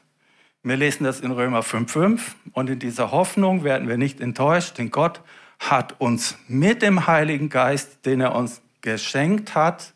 wir 0.64 0.76
lesen 0.76 1.04
das 1.04 1.20
in 1.20 1.30
Römer 1.30 1.60
5,5. 1.60 2.20
Und 2.50 2.68
in 2.68 2.80
dieser 2.80 3.12
Hoffnung 3.12 3.62
werden 3.62 3.86
wir 3.86 3.96
nicht 3.96 4.20
enttäuscht, 4.20 4.78
denn 4.78 4.90
Gott 4.90 5.20
hat 5.60 6.00
uns 6.00 6.36
mit 6.48 6.82
dem 6.82 7.06
Heiligen 7.06 7.48
Geist, 7.48 8.04
den 8.06 8.20
er 8.20 8.34
uns 8.34 8.60
geschenkt 8.80 9.54
hat, 9.54 9.93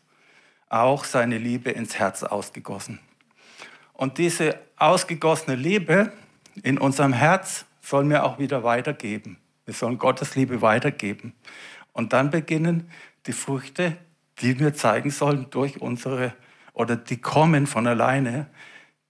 auch 0.69 1.03
seine 1.03 1.37
Liebe 1.37 1.71
ins 1.71 1.97
Herz 1.97 2.23
ausgegossen. 2.23 2.99
Und 3.93 4.17
diese 4.17 4.59
ausgegossene 4.77 5.55
Liebe 5.55 6.13
in 6.63 6.77
unserem 6.77 7.13
Herz 7.13 7.65
sollen 7.81 8.09
wir 8.09 8.23
auch 8.23 8.39
wieder 8.39 8.63
weitergeben. 8.63 9.37
Wir 9.65 9.73
sollen 9.73 9.97
Gottes 9.97 10.35
Liebe 10.35 10.61
weitergeben. 10.61 11.33
Und 11.91 12.13
dann 12.13 12.29
beginnen 12.29 12.89
die 13.25 13.33
Früchte, 13.33 13.97
die 14.39 14.59
wir 14.59 14.73
zeigen 14.73 15.09
sollen 15.09 15.47
durch 15.49 15.81
unsere, 15.81 16.33
oder 16.73 16.95
die 16.95 17.17
kommen 17.17 17.67
von 17.67 17.87
alleine 17.87 18.47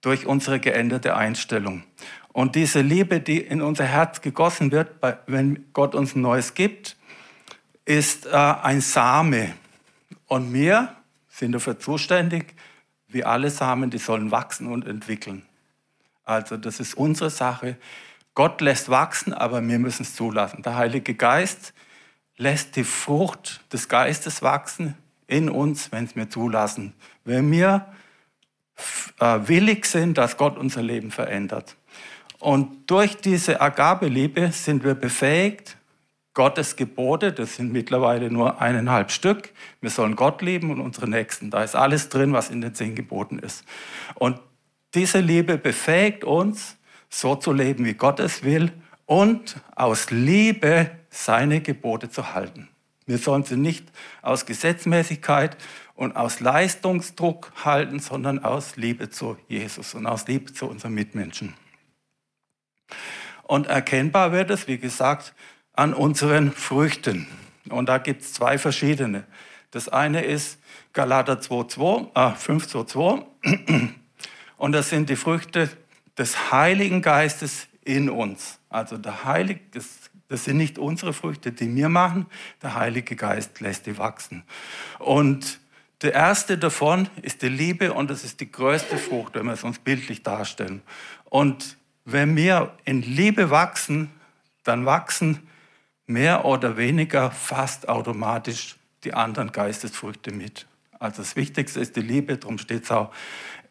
durch 0.00 0.26
unsere 0.26 0.58
geänderte 0.60 1.14
Einstellung. 1.14 1.84
Und 2.32 2.54
diese 2.54 2.80
Liebe, 2.80 3.20
die 3.20 3.38
in 3.38 3.60
unser 3.60 3.84
Herz 3.84 4.20
gegossen 4.20 4.72
wird, 4.72 4.90
wenn 5.26 5.66
Gott 5.72 5.94
uns 5.94 6.14
ein 6.14 6.22
Neues 6.22 6.54
gibt, 6.54 6.96
ist 7.84 8.26
äh, 8.26 8.30
ein 8.30 8.80
Same. 8.80 9.54
Und 10.26 10.52
wir 10.52 10.96
sind 11.40 11.52
dafür 11.52 11.78
zuständig, 11.78 12.54
wie 13.08 13.24
alle 13.24 13.50
Samen, 13.50 13.90
die 13.90 13.98
sollen 13.98 14.30
wachsen 14.30 14.68
und 14.68 14.86
entwickeln. 14.86 15.42
Also 16.24 16.56
das 16.56 16.78
ist 16.78 16.94
unsere 16.94 17.30
Sache. 17.30 17.76
Gott 18.34 18.60
lässt 18.60 18.88
wachsen, 18.88 19.32
aber 19.34 19.66
wir 19.66 19.78
müssen 19.80 20.02
es 20.02 20.14
zulassen. 20.14 20.62
Der 20.62 20.76
Heilige 20.76 21.14
Geist 21.14 21.74
lässt 22.36 22.76
die 22.76 22.84
Frucht 22.84 23.60
des 23.72 23.88
Geistes 23.88 24.42
wachsen 24.42 24.96
in 25.26 25.50
uns, 25.50 25.90
wenn 25.90 26.04
es 26.04 26.14
wir 26.14 26.30
zulassen. 26.30 26.94
Wenn 27.24 27.50
wir 27.50 27.86
äh, 29.18 29.40
willig 29.42 29.86
sind, 29.86 30.18
dass 30.18 30.36
Gott 30.36 30.56
unser 30.56 30.82
Leben 30.82 31.10
verändert. 31.10 31.76
Und 32.38 32.90
durch 32.90 33.16
diese 33.16 33.60
Agabeliebe 33.60 34.52
sind 34.52 34.84
wir 34.84 34.94
befähigt, 34.94 35.76
Gottes 36.34 36.76
Gebote, 36.76 37.32
das 37.32 37.56
sind 37.56 37.72
mittlerweile 37.72 38.30
nur 38.30 38.60
eineinhalb 38.60 39.10
Stück. 39.10 39.52
Wir 39.80 39.90
sollen 39.90 40.14
Gott 40.14 40.42
lieben 40.42 40.70
und 40.70 40.80
unsere 40.80 41.08
Nächsten. 41.08 41.50
Da 41.50 41.64
ist 41.64 41.74
alles 41.74 42.08
drin, 42.08 42.32
was 42.32 42.50
in 42.50 42.60
den 42.60 42.74
zehn 42.74 42.94
Geboten 42.94 43.38
ist. 43.38 43.64
Und 44.14 44.40
diese 44.94 45.20
Liebe 45.20 45.58
befähigt 45.58 46.24
uns, 46.24 46.76
so 47.08 47.34
zu 47.34 47.52
leben, 47.52 47.84
wie 47.84 47.94
Gott 47.94 48.20
es 48.20 48.44
will 48.44 48.72
und 49.06 49.56
aus 49.74 50.10
Liebe 50.10 50.90
seine 51.10 51.60
Gebote 51.60 52.08
zu 52.08 52.32
halten. 52.32 52.68
Wir 53.06 53.18
sollen 53.18 53.42
sie 53.42 53.56
nicht 53.56 53.90
aus 54.22 54.46
Gesetzmäßigkeit 54.46 55.56
und 55.96 56.14
aus 56.14 56.38
Leistungsdruck 56.38 57.52
halten, 57.64 57.98
sondern 57.98 58.38
aus 58.44 58.76
Liebe 58.76 59.10
zu 59.10 59.36
Jesus 59.48 59.94
und 59.94 60.06
aus 60.06 60.28
Liebe 60.28 60.52
zu 60.52 60.68
unseren 60.68 60.94
Mitmenschen. 60.94 61.54
Und 63.42 63.66
erkennbar 63.66 64.30
wird 64.30 64.50
es, 64.50 64.68
wie 64.68 64.78
gesagt, 64.78 65.34
an 65.74 65.94
unseren 65.94 66.52
Früchten. 66.52 67.26
Und 67.68 67.88
da 67.88 67.98
gibt 67.98 68.22
es 68.22 68.32
zwei 68.32 68.58
verschiedene. 68.58 69.24
Das 69.70 69.88
eine 69.88 70.24
ist 70.24 70.58
Galater 70.92 71.40
2,2, 71.40 72.10
äh, 72.14 72.34
5,2,2. 72.34 73.24
Und 74.56 74.72
das 74.72 74.90
sind 74.90 75.08
die 75.08 75.16
Früchte 75.16 75.70
des 76.18 76.50
Heiligen 76.50 77.02
Geistes 77.02 77.68
in 77.84 78.10
uns. 78.10 78.58
Also 78.68 78.98
der 78.98 79.24
Heilige, 79.24 79.60
das, 79.72 80.10
das 80.28 80.44
sind 80.44 80.56
nicht 80.56 80.78
unsere 80.78 81.12
Früchte, 81.12 81.52
die 81.52 81.74
wir 81.74 81.88
machen. 81.88 82.26
Der 82.62 82.74
Heilige 82.74 83.16
Geist 83.16 83.60
lässt 83.60 83.86
die 83.86 83.96
wachsen. 83.96 84.44
Und 84.98 85.60
der 86.02 86.14
erste 86.14 86.58
davon 86.58 87.08
ist 87.22 87.42
die 87.42 87.48
Liebe 87.48 87.92
und 87.92 88.10
das 88.10 88.24
ist 88.24 88.40
die 88.40 88.50
größte 88.50 88.96
Frucht, 88.96 89.34
wenn 89.34 89.46
wir 89.46 89.52
es 89.52 89.64
uns 89.64 89.78
bildlich 89.78 90.22
darstellen. 90.22 90.82
Und 91.24 91.76
wenn 92.04 92.36
wir 92.36 92.74
in 92.84 93.02
Liebe 93.02 93.50
wachsen, 93.50 94.10
dann 94.64 94.86
wachsen 94.86 95.46
mehr 96.10 96.44
oder 96.44 96.76
weniger 96.76 97.30
fast 97.30 97.88
automatisch 97.88 98.76
die 99.04 99.14
anderen 99.14 99.52
Geistesfrüchte 99.52 100.32
mit. 100.32 100.66
Also 100.98 101.22
das 101.22 101.36
Wichtigste 101.36 101.78
ist 101.78 101.94
die 101.94 102.00
Liebe, 102.00 102.36
darum 102.36 102.58
steht 102.58 102.84
es 102.84 102.90
auch 102.90 103.12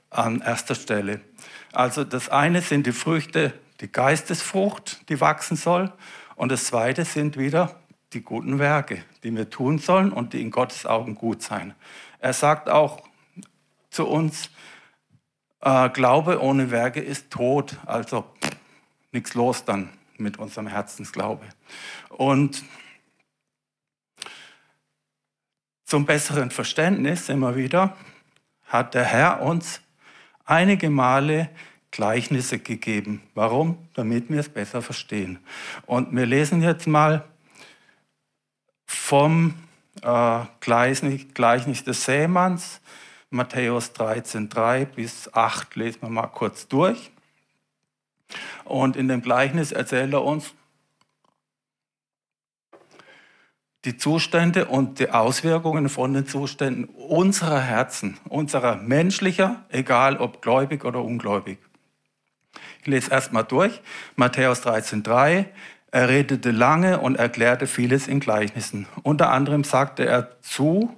an 0.09 0.41
erster 0.41 0.73
Stelle. 0.73 1.19
Also 1.73 2.03
das 2.03 2.29
eine 2.29 2.61
sind 2.61 2.87
die 2.87 2.93
Früchte, 2.93 3.53
die 3.81 3.91
Geistesfrucht, 3.91 5.09
die 5.09 5.19
wachsen 5.19 5.57
soll. 5.57 5.91
Und 6.35 6.51
das 6.51 6.65
zweite 6.65 7.03
sind 7.03 7.37
wieder 7.37 7.75
die 8.13 8.21
guten 8.21 8.57
Werke, 8.57 9.03
die 9.23 9.35
wir 9.35 9.49
tun 9.49 9.77
sollen 9.77 10.11
und 10.11 10.31
die 10.31 10.41
in 10.41 10.49
Gottes 10.49 10.85
Augen 10.85 11.15
gut 11.15 11.43
sein. 11.43 11.75
Er 12.19 12.33
sagt 12.33 12.69
auch 12.69 13.01
zu 13.91 14.07
uns, 14.07 14.49
äh, 15.61 15.89
Glaube 15.89 16.41
ohne 16.41 16.71
Werke 16.71 17.01
ist 17.01 17.29
tot, 17.31 17.77
also 17.85 18.25
nichts 19.11 19.33
los 19.33 19.65
dann 19.65 19.89
mit 20.19 20.37
unserem 20.37 20.67
Herzensglaube. 20.67 21.45
Und 22.09 22.63
zum 25.85 26.05
besseren 26.05 26.51
Verständnis 26.51 27.29
immer 27.29 27.55
wieder 27.55 27.97
hat 28.65 28.93
der 28.93 29.05
Herr 29.05 29.41
uns 29.41 29.81
einige 30.45 30.89
Male 30.89 31.49
Gleichnisse 31.91 32.59
gegeben. 32.59 33.23
Warum? 33.33 33.89
Damit 33.95 34.29
wir 34.29 34.39
es 34.39 34.49
besser 34.49 34.81
verstehen. 34.81 35.39
Und 35.85 36.15
wir 36.15 36.25
lesen 36.25 36.61
jetzt 36.61 36.85
mal 36.85 37.25
vom 38.85 39.55
äh, 40.01 40.41
Gleichnis, 40.59 41.83
des 41.83 42.05
Sämanns, 42.05 42.81
Matthäus 43.31 43.93
13, 43.93 44.49
3 44.49 44.85
bis 44.85 45.33
8, 45.33 45.75
lesen 45.75 46.01
wir 46.01 46.09
mal 46.09 46.27
kurz 46.27 46.67
durch. 46.67 47.11
Und 48.65 48.95
in 48.95 49.07
dem 49.07 49.21
Gleichnis 49.21 49.71
erzählt 49.71 50.13
er 50.13 50.23
uns 50.23 50.53
die 53.85 53.97
Zustände 53.97 54.65
und 54.65 54.99
die 54.99 55.11
Auswirkungen 55.11 55.87
von 55.87 56.13
den 56.13 56.27
Zuständen 56.27 56.85
unserer 56.85 57.61
Herzen, 57.61 58.17
unserer 58.27 58.75
menschlicher, 58.75 59.63
egal 59.69 60.17
ob 60.17 60.41
gläubig 60.41 60.83
oder 60.83 61.01
ungläubig. 61.03 61.59
Ich 62.81 62.87
lese 62.87 63.11
erstmal 63.11 63.45
durch. 63.45 63.81
Matthäus 64.15 64.65
13,3. 64.65 65.45
Er 65.91 66.09
redete 66.09 66.51
lange 66.51 66.99
und 66.99 67.15
erklärte 67.15 67.67
vieles 67.67 68.07
in 68.07 68.19
Gleichnissen. 68.19 68.85
Unter 69.01 69.31
anderem 69.31 69.63
sagte 69.63 70.05
er 70.05 70.41
zu, 70.41 70.95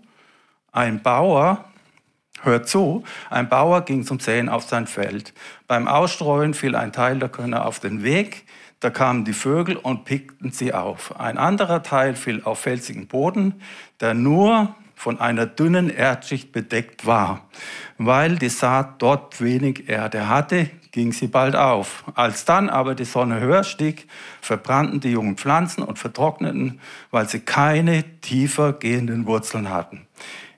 ein 0.72 1.02
Bauer 1.02 1.71
Hört 2.44 2.68
zu, 2.68 3.04
ein 3.30 3.50
Bauer 3.50 3.82
ging 3.82 4.04
zum 4.04 4.20
Säen 4.20 4.50
auf 4.50 4.64
sein 4.64 4.88
Feld. 4.88 5.34
Beim 5.68 5.88
Ausstreuen 5.88 6.54
fiel 6.54 6.76
ein 6.76 6.92
Teil 6.92 7.20
der 7.20 7.30
Körner 7.30 7.66
auf 7.66 7.80
den 7.80 8.04
Weg. 8.04 8.46
da 8.80 8.90
kamen 8.90 9.26
die 9.26 9.34
Vögel 9.34 9.78
und 9.78 10.06
pickten 10.06 10.52
sie 10.52 10.74
auf. 10.74 11.20
Ein 11.20 11.38
anderer 11.38 11.84
Teil 11.84 12.16
fiel 12.16 12.42
auf 12.44 12.62
felsigen 12.62 13.08
Boden, 13.08 13.62
der 14.00 14.16
nur 14.16 14.76
von 14.96 15.20
einer 15.20 15.46
dünnen 15.46 15.90
Erdschicht 15.90 16.52
bedeckt 16.52 17.06
war. 17.06 17.48
Weil 18.00 18.38
die 18.38 18.50
Saat 18.50 19.02
dort 19.04 19.40
wenig 19.40 19.88
Erde 19.88 20.28
hatte, 20.28 20.70
ging 20.92 21.12
sie 21.12 21.28
bald 21.28 21.56
auf. 21.56 22.04
Als 22.16 22.46
dann 22.46 22.70
aber 22.70 22.96
die 22.96 23.06
Sonne 23.06 23.40
höher 23.40 23.64
stieg, 23.64 24.08
verbrannten 24.42 25.00
die 25.00 25.12
jungen 25.12 25.38
Pflanzen 25.38 25.84
und 25.84 25.98
vertrockneten, 25.98 26.80
weil 27.10 27.28
sie 27.28 27.40
keine 27.40 28.04
tiefer 28.22 28.74
gehenden 28.74 29.26
Wurzeln 29.26 29.70
hatten. 29.70 30.08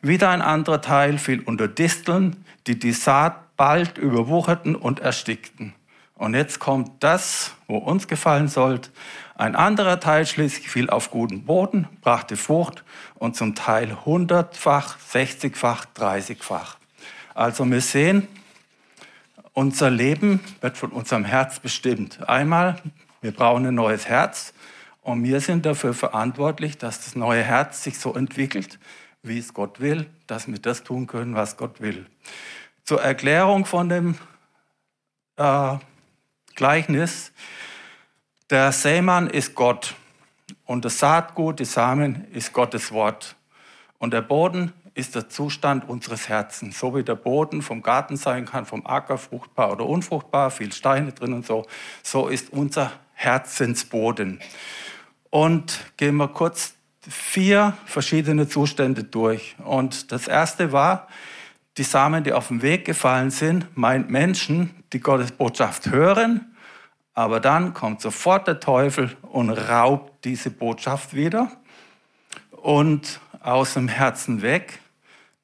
Wieder 0.06 0.32
ein 0.32 0.42
anderer 0.42 0.82
Teil 0.82 1.18
fiel 1.18 1.40
unter 1.40 1.70
Disteln, 1.70 2.46
die 2.68 2.78
die 2.78 2.92
Saat 2.92 3.56
bald 3.56 3.98
überwucherten 3.98 4.76
und 4.76 5.00
erstickten. 5.00 5.74
Und 6.16 6.34
jetzt 6.34 6.60
kommt 6.60 7.02
das, 7.02 7.54
wo 7.68 7.78
uns 7.78 8.10
gefallen 8.10 8.50
sollte. 8.50 8.90
Ein 9.36 9.56
anderer 9.56 10.02
Teil 10.02 10.26
schließlich 10.26 10.70
fiel 10.70 10.90
auf 10.90 11.10
guten 11.10 11.46
Boden, 11.46 11.88
brachte 12.02 12.36
Frucht 12.36 12.84
und 13.16 13.38
zum 13.38 13.56
Teil 13.56 14.06
hundertfach, 14.06 15.00
sechzigfach, 15.00 15.86
dreißigfach. 15.94 16.76
Also 17.34 17.66
wir 17.72 17.80
sehen, 17.80 18.28
unser 19.54 19.90
Leben 19.90 20.42
wird 20.60 20.78
von 20.78 20.92
unserem 20.92 21.24
Herz 21.24 21.62
bestimmt. 21.62 22.28
Einmal, 22.28 22.76
wir 23.22 23.32
brauchen 23.32 23.66
ein 23.68 23.76
neues 23.76 24.06
Herz 24.06 24.54
und 25.02 25.24
wir 25.24 25.40
sind 25.40 25.66
dafür 25.66 25.94
verantwortlich, 25.94 26.78
dass 26.78 27.06
das 27.06 27.16
neue 27.16 27.42
Herz 27.42 27.86
sich 27.86 27.98
so 27.98 28.14
entwickelt, 28.16 28.80
wie 29.24 29.40
es 29.40 29.54
Gott 29.54 29.80
will, 29.80 30.10
dass 30.28 30.48
wir 30.48 30.60
das 30.60 30.84
tun 30.84 31.08
können, 31.08 31.34
was 31.34 31.58
Gott 31.58 31.82
will. 31.82 32.06
Zur 32.84 33.02
Erklärung 33.02 33.66
von 33.66 33.88
dem 33.90 34.18
äh, 35.38 35.78
Gleichnis, 36.56 37.32
der 38.50 38.72
Sämann 38.74 39.30
ist 39.30 39.56
Gott 39.56 39.96
und 40.66 40.86
das 40.86 41.00
Saatgut, 41.00 41.60
die 41.60 41.66
Samen, 41.66 42.28
ist 42.32 42.54
Gottes 42.54 42.92
Wort. 42.92 43.36
Und 43.98 44.12
der 44.14 44.22
Boden 44.22 44.74
ist 44.94 45.16
der 45.16 45.30
Zustand 45.30 45.88
unseres 45.88 46.28
Herzens. 46.28 46.78
So 46.78 46.96
wie 46.96 47.04
der 47.04 47.16
Boden 47.16 47.62
vom 47.62 47.82
Garten 47.82 48.18
sein 48.18 48.46
kann, 48.46 48.66
vom 48.66 48.86
Acker 48.86 49.18
fruchtbar 49.18 49.72
oder 49.72 49.86
unfruchtbar, 49.86 50.52
viel 50.52 50.74
Steine 50.74 51.14
drin 51.14 51.34
und 51.34 51.46
so, 51.46 51.66
so 52.04 52.28
ist 52.28 52.52
unser 52.52 52.92
Herzensboden. 53.14 54.40
Und 55.30 55.80
gehen 55.98 56.18
wir 56.18 56.28
kurz 56.28 56.76
vier 57.10 57.78
verschiedene 57.86 58.48
Zustände 58.48 59.04
durch. 59.04 59.56
Und 59.64 60.12
das 60.12 60.28
erste 60.28 60.72
war, 60.72 61.08
die 61.78 61.84
Samen, 61.84 62.24
die 62.24 62.34
auf 62.34 62.50
dem 62.50 62.62
Weg 62.62 62.86
gefallen 62.86 63.32
sind, 63.32 63.76
meint 63.76 64.10
Menschen, 64.10 64.72
die 64.94 65.00
Gottes 65.00 65.32
Botschaft 65.32 65.90
hören, 65.90 66.54
aber 67.16 67.40
dann 67.40 67.74
kommt 67.74 68.02
sofort 68.02 68.48
der 68.48 68.60
Teufel 68.60 69.16
und 69.22 69.50
raubt 69.50 70.26
diese 70.26 70.50
Botschaft 70.50 71.14
wieder 71.16 71.52
und 72.52 73.20
aus 73.40 73.74
dem 73.74 73.88
Herzen 73.88 74.42
weg, 74.42 74.80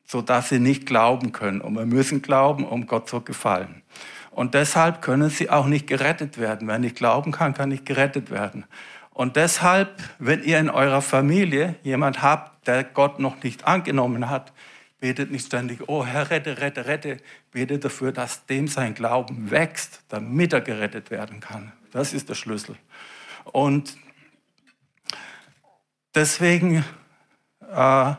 sodass 0.05 0.49
sie 0.49 0.59
nicht 0.59 0.85
glauben 0.85 1.31
können. 1.31 1.61
Und 1.61 1.75
wir 1.75 1.85
müssen 1.85 2.21
glauben, 2.21 2.65
um 2.65 2.87
Gott 2.87 3.09
zu 3.09 3.21
gefallen. 3.21 3.83
Und 4.31 4.53
deshalb 4.53 5.01
können 5.01 5.29
sie 5.29 5.49
auch 5.49 5.65
nicht 5.65 5.85
gerettet 5.85 6.37
werden. 6.37 6.67
Wer 6.67 6.79
nicht 6.79 6.95
glauben 6.95 7.31
kann, 7.31 7.53
kann 7.53 7.69
nicht 7.69 7.85
gerettet 7.85 8.31
werden. 8.31 8.65
Und 9.19 9.35
deshalb, 9.35 10.01
wenn 10.17 10.43
ihr 10.43 10.59
in 10.59 10.69
eurer 10.69 11.01
Familie 11.01 11.75
jemand 11.83 12.21
habt, 12.21 12.65
der 12.65 12.85
Gott 12.85 13.19
noch 13.19 13.43
nicht 13.43 13.67
angenommen 13.67 14.29
hat, 14.29 14.53
betet 15.01 15.29
nicht 15.29 15.45
ständig, 15.45 15.89
oh 15.89 16.05
Herr, 16.05 16.29
rette, 16.29 16.61
rette, 16.61 16.85
rette. 16.85 17.17
Betet 17.51 17.83
dafür, 17.83 18.13
dass 18.13 18.45
dem 18.45 18.69
sein 18.69 18.93
Glauben 18.93 19.51
wächst, 19.51 20.03
damit 20.07 20.53
er 20.53 20.61
gerettet 20.61 21.11
werden 21.11 21.41
kann. 21.41 21.73
Das 21.91 22.13
ist 22.13 22.29
der 22.29 22.35
Schlüssel. 22.35 22.77
Und 23.43 23.97
deswegen, 26.15 26.85
äh, 27.75 28.13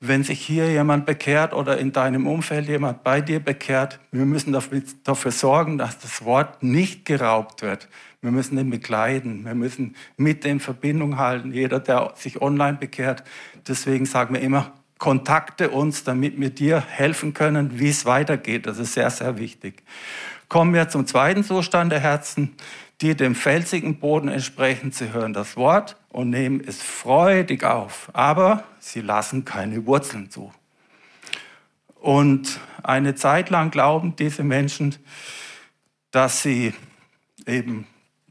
wenn 0.00 0.24
sich 0.24 0.44
hier 0.44 0.68
jemand 0.68 1.06
bekehrt 1.06 1.52
oder 1.52 1.78
in 1.78 1.92
deinem 1.92 2.26
Umfeld 2.26 2.66
jemand 2.66 3.04
bei 3.04 3.20
dir 3.20 3.38
bekehrt, 3.38 4.00
wir 4.10 4.24
müssen 4.24 4.52
dafür, 4.52 4.82
dafür 5.04 5.30
sorgen, 5.30 5.78
dass 5.78 6.00
das 6.00 6.24
Wort 6.24 6.60
nicht 6.64 7.04
geraubt 7.04 7.62
wird. 7.62 7.86
Wir 8.20 8.32
müssen 8.32 8.58
ihn 8.58 8.70
begleiten. 8.70 9.44
Wir 9.44 9.54
müssen 9.54 9.94
mit 10.16 10.44
dem 10.44 10.60
Verbindung 10.60 11.18
halten. 11.18 11.52
Jeder, 11.52 11.78
der 11.78 12.12
sich 12.16 12.42
online 12.42 12.78
bekehrt. 12.78 13.22
Deswegen 13.66 14.06
sagen 14.06 14.34
wir 14.34 14.40
immer, 14.40 14.72
kontakte 14.98 15.70
uns, 15.70 16.02
damit 16.02 16.40
wir 16.40 16.50
dir 16.50 16.80
helfen 16.80 17.32
können, 17.32 17.78
wie 17.78 17.88
es 17.88 18.04
weitergeht. 18.04 18.66
Das 18.66 18.78
ist 18.78 18.94
sehr, 18.94 19.10
sehr 19.10 19.38
wichtig. 19.38 19.84
Kommen 20.48 20.74
wir 20.74 20.88
zum 20.88 21.06
zweiten 21.06 21.44
Zustand 21.44 21.92
der 21.92 22.00
Herzen, 22.00 22.54
die 23.00 23.14
dem 23.14 23.34
felsigen 23.34 24.00
Boden 24.00 24.28
entsprechen. 24.28 24.90
Sie 24.90 25.12
hören 25.12 25.32
das 25.32 25.56
Wort 25.56 25.96
und 26.08 26.30
nehmen 26.30 26.60
es 26.66 26.82
freudig 26.82 27.62
auf, 27.62 28.10
aber 28.12 28.64
sie 28.80 29.00
lassen 29.00 29.44
keine 29.44 29.86
Wurzeln 29.86 30.30
zu. 30.30 30.52
Und 31.94 32.60
eine 32.82 33.14
Zeit 33.14 33.50
lang 33.50 33.70
glauben 33.70 34.16
diese 34.16 34.42
Menschen, 34.42 34.96
dass 36.10 36.42
sie 36.42 36.72
eben 37.46 37.86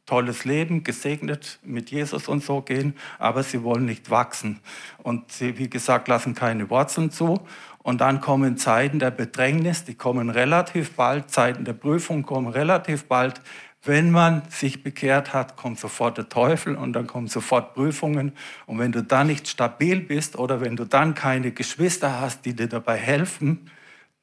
tolles 0.08 0.46
Leben, 0.46 0.84
gesegnet 0.84 1.60
mit 1.64 1.92
Jesus 1.92 2.28
und 2.28 2.44
so 2.44 2.62
gehen, 2.62 2.96
aber 3.20 3.44
sie 3.44 3.62
wollen 3.62 3.86
nicht 3.86 4.10
wachsen. 4.10 4.60
Und 5.04 5.32
sie, 5.32 5.60
wie 5.60 5.70
gesagt, 5.70 6.08
lassen 6.08 6.34
keine 6.34 6.70
Wurzeln 6.72 7.12
zu. 7.12 7.40
Und 7.84 8.02
dann 8.02 8.20
kommen 8.20 8.58
Zeiten 8.58 9.00
der 9.00 9.12
Bedrängnis, 9.12 9.84
die 9.84 9.96
kommen 9.96 10.30
relativ 10.30 10.96
bald, 10.96 11.30
Zeiten 11.30 11.64
der 11.64 11.74
Prüfung 11.74 12.24
kommen 12.24 12.48
relativ 12.48 13.06
bald. 13.06 13.42
Wenn 13.84 14.12
man 14.12 14.42
sich 14.50 14.84
bekehrt 14.84 15.34
hat, 15.34 15.56
kommt 15.56 15.80
sofort 15.80 16.18
der 16.18 16.28
Teufel 16.28 16.76
und 16.76 16.94
dann 16.94 17.08
kommen 17.08 17.28
sofort 17.28 17.74
Prüfungen. 17.74 18.34
Und 18.66 18.80
wenn 18.80 18.92
du 18.92 19.04
dann 19.04 19.28
nicht 19.28 19.48
stabil 19.48 20.02
bist 20.02 20.38
oder 20.38 20.60
wenn 20.62 20.76
du 20.76 20.86
dann 20.86 21.14
keine 21.14 21.52
Geschwister 21.52 22.20
hast, 22.20 22.44
die 22.46 22.56
dir 22.56 22.68
dabei 22.68 22.98
helfen, 22.98 23.70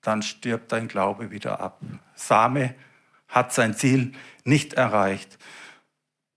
dann 0.03 0.23
stirbt 0.23 0.73
dein 0.73 0.89
Glaube 0.89 1.31
wieder 1.31 1.61
ab. 1.61 1.81
Same 2.15 2.75
hat 3.29 3.53
sein 3.53 3.75
Ziel 3.75 4.13
nicht 4.45 4.75
erreicht. 4.75 5.39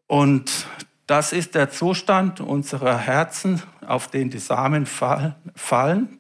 Und 0.08 0.67
das 1.06 1.34
ist 1.34 1.56
der 1.56 1.70
Zustand 1.70 2.41
unserer 2.41 2.98
Herzen, 2.98 3.62
auf 3.86 4.08
den 4.08 4.30
die 4.30 4.39
Samen 4.39 4.86
fallen, 4.86 6.20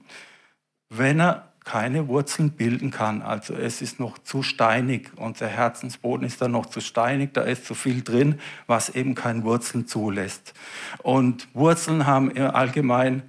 wenn 0.89 1.19
er 1.19 1.47
keine 1.67 2.07
Wurzeln 2.07 2.51
bilden 2.51 2.91
kann. 2.91 3.21
Also 3.21 3.53
es 3.53 3.81
ist 3.81 3.99
noch 3.99 4.17
zu 4.19 4.41
steinig. 4.41 5.11
Unser 5.17 5.47
Herzensboden 5.47 6.25
ist 6.25 6.41
da 6.41 6.47
noch 6.47 6.67
zu 6.67 6.79
steinig. 6.79 7.33
Da 7.33 7.41
ist 7.41 7.65
zu 7.65 7.75
viel 7.75 8.03
drin, 8.03 8.39
was 8.67 8.89
eben 8.89 9.15
keine 9.15 9.43
Wurzeln 9.43 9.85
zulässt. 9.85 10.53
Und 11.03 11.49
Wurzeln 11.53 12.05
haben 12.05 12.31
im 12.31 12.49
Allgemeinen 12.49 13.23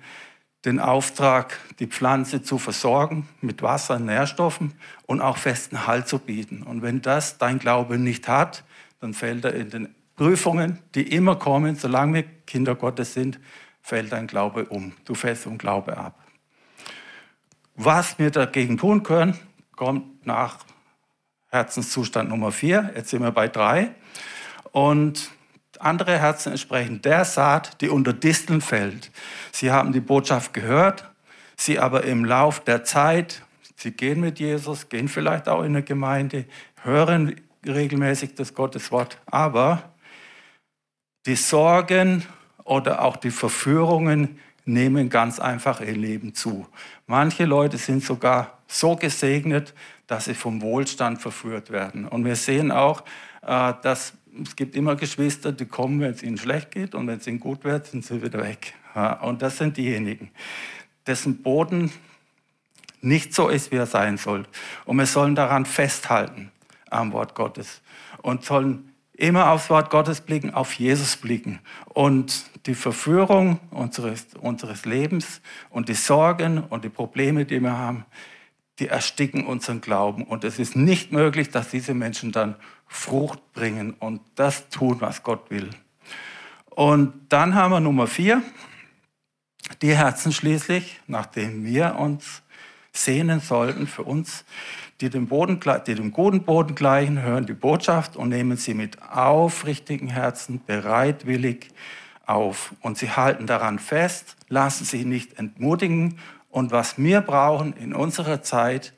den 0.65 0.79
Auftrag, 0.79 1.59
die 1.81 1.89
Pflanze 1.89 2.43
zu 2.43 2.59
versorgen 2.59 3.29
mit 3.41 3.63
Wasser, 3.63 3.99
Nährstoffen 3.99 4.75
und 5.07 5.21
auch 5.21 5.37
festen 5.37 5.89
Halt 5.89 6.07
zu 6.07 6.21
bieten. 6.21 6.63
Und 6.63 6.83
wenn 6.83 7.03
das 7.03 7.39
dein 7.39 7.59
Glaube 7.59 7.99
nicht 7.99 8.29
hat, 8.29 8.63
dann 9.01 9.15
fällt 9.15 9.45
er 9.45 9.55
in 9.55 9.71
den 9.71 9.95
Prüfungen, 10.19 10.81
die 10.97 11.15
immer 11.15 11.37
kommen, 11.37 11.77
solange 11.77 12.15
wir 12.15 12.25
Kinder 12.45 12.75
Gottes 12.75 13.15
sind, 13.15 13.39
fällt 13.81 14.11
dein 14.11 14.27
Glaube 14.27 14.65
um. 14.65 14.93
Du 15.05 15.15
fällst 15.15 15.47
um 15.47 15.59
Glaube 15.59 15.97
ab. 15.97 16.19
Was 17.77 18.19
wir 18.19 18.33
dagegen 18.33 18.79
tun 18.79 19.05
können, 19.05 19.39
kommt 19.77 20.27
nach 20.27 20.59
Herzenszustand 21.51 22.29
Nummer 22.31 22.51
vier. 22.51 22.93
Jetzt 22.97 23.11
sind 23.11 23.23
wir 23.23 23.31
bei 23.31 23.47
drei. 23.47 23.95
Und 24.73 25.31
andere 25.79 26.19
Herzen 26.19 26.51
entsprechen 26.51 27.01
der 27.01 27.25
Saat, 27.25 27.81
die 27.81 27.89
unter 27.89 28.13
Disteln 28.13 28.61
fällt. 28.61 29.13
Sie 29.53 29.71
haben 29.71 29.93
die 29.93 30.01
Botschaft 30.01 30.53
gehört, 30.53 31.09
sie 31.57 31.79
aber 31.79 32.03
im 32.03 32.25
Lauf 32.25 32.59
der 32.59 32.83
Zeit, 32.83 33.43
sie 33.77 33.93
gehen 33.93 34.19
mit 34.19 34.41
Jesus, 34.41 34.89
gehen 34.89 35.07
vielleicht 35.07 35.49
auch 35.49 35.61
in 35.61 35.77
eine 35.77 35.85
Gemeinde, 35.85 36.47
hören 36.83 37.41
regelmäßig 37.65 38.35
das 38.35 38.55
Gotteswort, 38.55 39.21
aber 39.27 39.95
die 41.27 41.37
Sorgen 41.37 42.25
oder 42.65 43.03
auch 43.03 43.17
die 43.17 43.31
Verführungen 43.31 44.39
nehmen 44.65 45.09
ganz 45.09 45.41
einfach 45.41 45.81
ihr 45.81 45.97
Leben 45.97 46.35
zu. 46.35 46.67
Manche 47.07 47.45
Leute 47.45 47.79
sind 47.79 48.05
sogar 48.05 48.59
so 48.67 48.97
gesegnet, 48.97 49.75
dass 50.07 50.27
sie 50.27 50.35
vom 50.35 50.61
Wohlstand 50.61 51.21
verführt 51.21 51.71
werden. 51.71 52.07
Und 52.07 52.25
wir 52.25 52.37
sehen 52.37 52.71
auch, 52.71 53.03
äh, 53.43 53.73
dass 53.83 54.13
es 54.43 54.57
gibt 54.57 54.77
immer 54.77 54.95
Geschwister, 54.95 55.53
die 55.53 55.67
kommen, 55.67 56.01
wenn 56.01 56.13
es 56.13 56.23
ihnen 56.23 56.39
schlecht 56.39 56.71
geht 56.71 56.95
und 56.95 57.07
wenn 57.07 57.19
es 57.19 57.27
ihnen 57.27 57.41
gut 57.41 57.65
wird, 57.65 57.87
sind 57.87 58.05
sie 58.05 58.23
wieder 58.23 58.41
weg. 58.41 58.75
Und 59.23 59.43
das 59.43 59.59
sind 59.59 59.77
diejenigen, 59.77 60.31
dessen 61.07 61.43
Boden 61.43 61.93
nicht 63.01 63.35
so 63.35 63.49
ist, 63.49 63.71
wie 63.71 63.77
er 63.77 63.87
sein 63.87 64.17
soll. 64.17 64.47
Und 64.85 64.97
wir 64.99 65.07
sollen 65.07 65.35
daran 65.35 65.67
festhalten 65.67 66.51
am 66.91 67.13
Wort 67.13 67.35
Gottes 67.35 67.81
und 68.23 68.45
sollen 68.45 68.93
immer 69.19 69.51
aufs 69.51 69.69
Wort 69.69 69.91
Gottes 69.91 70.21
blicken, 70.21 70.55
auf 70.55 70.73
Jesus 70.75 71.17
blicken 71.17 71.59
und 71.87 72.45
die 72.67 72.75
Verführung 72.75 73.59
unseres, 73.71 74.29
unseres 74.41 74.85
Lebens 74.85 75.43
und 75.71 75.89
die 75.89 75.95
Sorgen 75.95 76.59
und 76.63 76.85
die 76.85 76.89
Probleme, 76.89 77.45
die 77.45 77.61
wir 77.61 77.77
haben, 77.77 78.07
die 78.79 78.87
ersticken 78.87 79.45
unseren 79.45 79.81
Glauben. 79.81 80.23
Und 80.23 80.45
es 80.45 80.61
ist 80.61 80.77
nicht 80.77 81.11
möglich, 81.11 81.51
dass 81.51 81.69
diese 81.71 81.95
Menschen 81.95 82.31
dann 82.31 82.55
Frucht 82.87 83.53
bringen 83.53 83.95
und 83.99 84.21
das 84.37 84.69
tun, 84.71 84.99
was 85.01 85.25
Gott 85.25 85.51
will. 85.51 85.71
Und 86.71 87.13
dann 87.29 87.57
haben 87.57 87.73
wir 87.73 87.81
Nummer 87.81 88.07
vier, 88.07 88.41
die 89.83 89.97
Herzen 89.97 90.33
schließlich, 90.33 91.01
nachdem 91.09 91.65
wir 91.65 91.97
uns 91.97 92.43
sehnen 92.93 93.41
sollten 93.41 93.89
für 93.89 94.05
uns, 94.05 94.45
die 95.01 95.11
dem, 95.11 95.29
Boden, 95.29 95.61
die 95.87 95.95
dem 95.95 96.13
guten 96.13 96.43
Boden 96.43 96.75
gleichen, 96.75 97.23
hören 97.23 97.47
die 97.47 97.55
Botschaft 97.55 98.17
und 98.17 98.31
nehmen 98.31 98.57
sie 98.57 98.75
mit 98.75 99.01
aufrichtigen 99.03 100.09
Herzen 100.09 100.61
bereitwillig 100.67 101.69
auf. 102.27 102.75
Und 102.81 102.99
sie 102.99 103.11
halten 103.11 103.47
daran 103.47 103.79
fest, 103.79 104.37
lassen 104.49 104.85
sich 104.85 105.05
nicht 105.05 105.39
entmutigen. 105.39 106.19
Und 106.51 106.73
was 106.73 106.99
wir 106.99 107.21
brauchen 107.21 107.75
in 107.75 107.95
unserer 107.95 108.43
Zeit, 108.43 108.93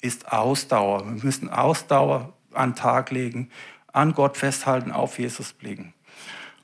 ist 0.00 0.32
Ausdauer. 0.32 1.04
Wir 1.04 1.24
müssen 1.24 1.48
Ausdauer 1.48 2.32
an 2.52 2.74
Tag 2.74 3.10
legen, 3.10 3.50
an 3.92 4.14
Gott 4.14 4.36
festhalten, 4.36 4.90
auf 4.90 5.18
Jesus 5.18 5.52
blicken. 5.52 5.92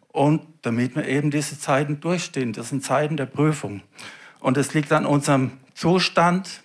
Und 0.08 0.42
damit 0.62 0.96
wir 0.96 1.06
eben 1.06 1.30
diese 1.30 1.58
Zeiten 1.58 2.00
durchstehen, 2.00 2.52
das 2.52 2.70
sind 2.70 2.82
Zeiten 2.82 3.16
der 3.16 3.26
Prüfung. 3.26 3.82
Und 4.40 4.56
es 4.56 4.74
liegt 4.74 4.92
an 4.92 5.06
unserem 5.06 5.52
Zustand, 5.74 6.62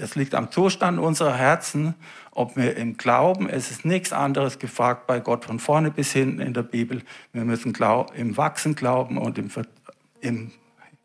es 0.00 0.14
liegt 0.14 0.34
am 0.34 0.50
Zustand 0.50 0.98
unserer 0.98 1.34
Herzen, 1.34 1.94
ob 2.30 2.56
wir 2.56 2.76
im 2.76 2.96
Glauben, 2.96 3.48
es 3.48 3.70
ist 3.70 3.84
nichts 3.84 4.12
anderes 4.12 4.58
gefragt 4.58 5.06
bei 5.06 5.20
Gott 5.20 5.44
von 5.44 5.58
vorne 5.58 5.90
bis 5.90 6.12
hinten 6.12 6.40
in 6.40 6.54
der 6.54 6.62
Bibel. 6.62 7.02
Wir 7.32 7.44
müssen 7.44 7.74
im 8.14 8.36
Wachsen 8.36 8.74
glauben 8.74 9.18
und 9.18 9.38
im, 9.38 9.50
im 10.20 10.52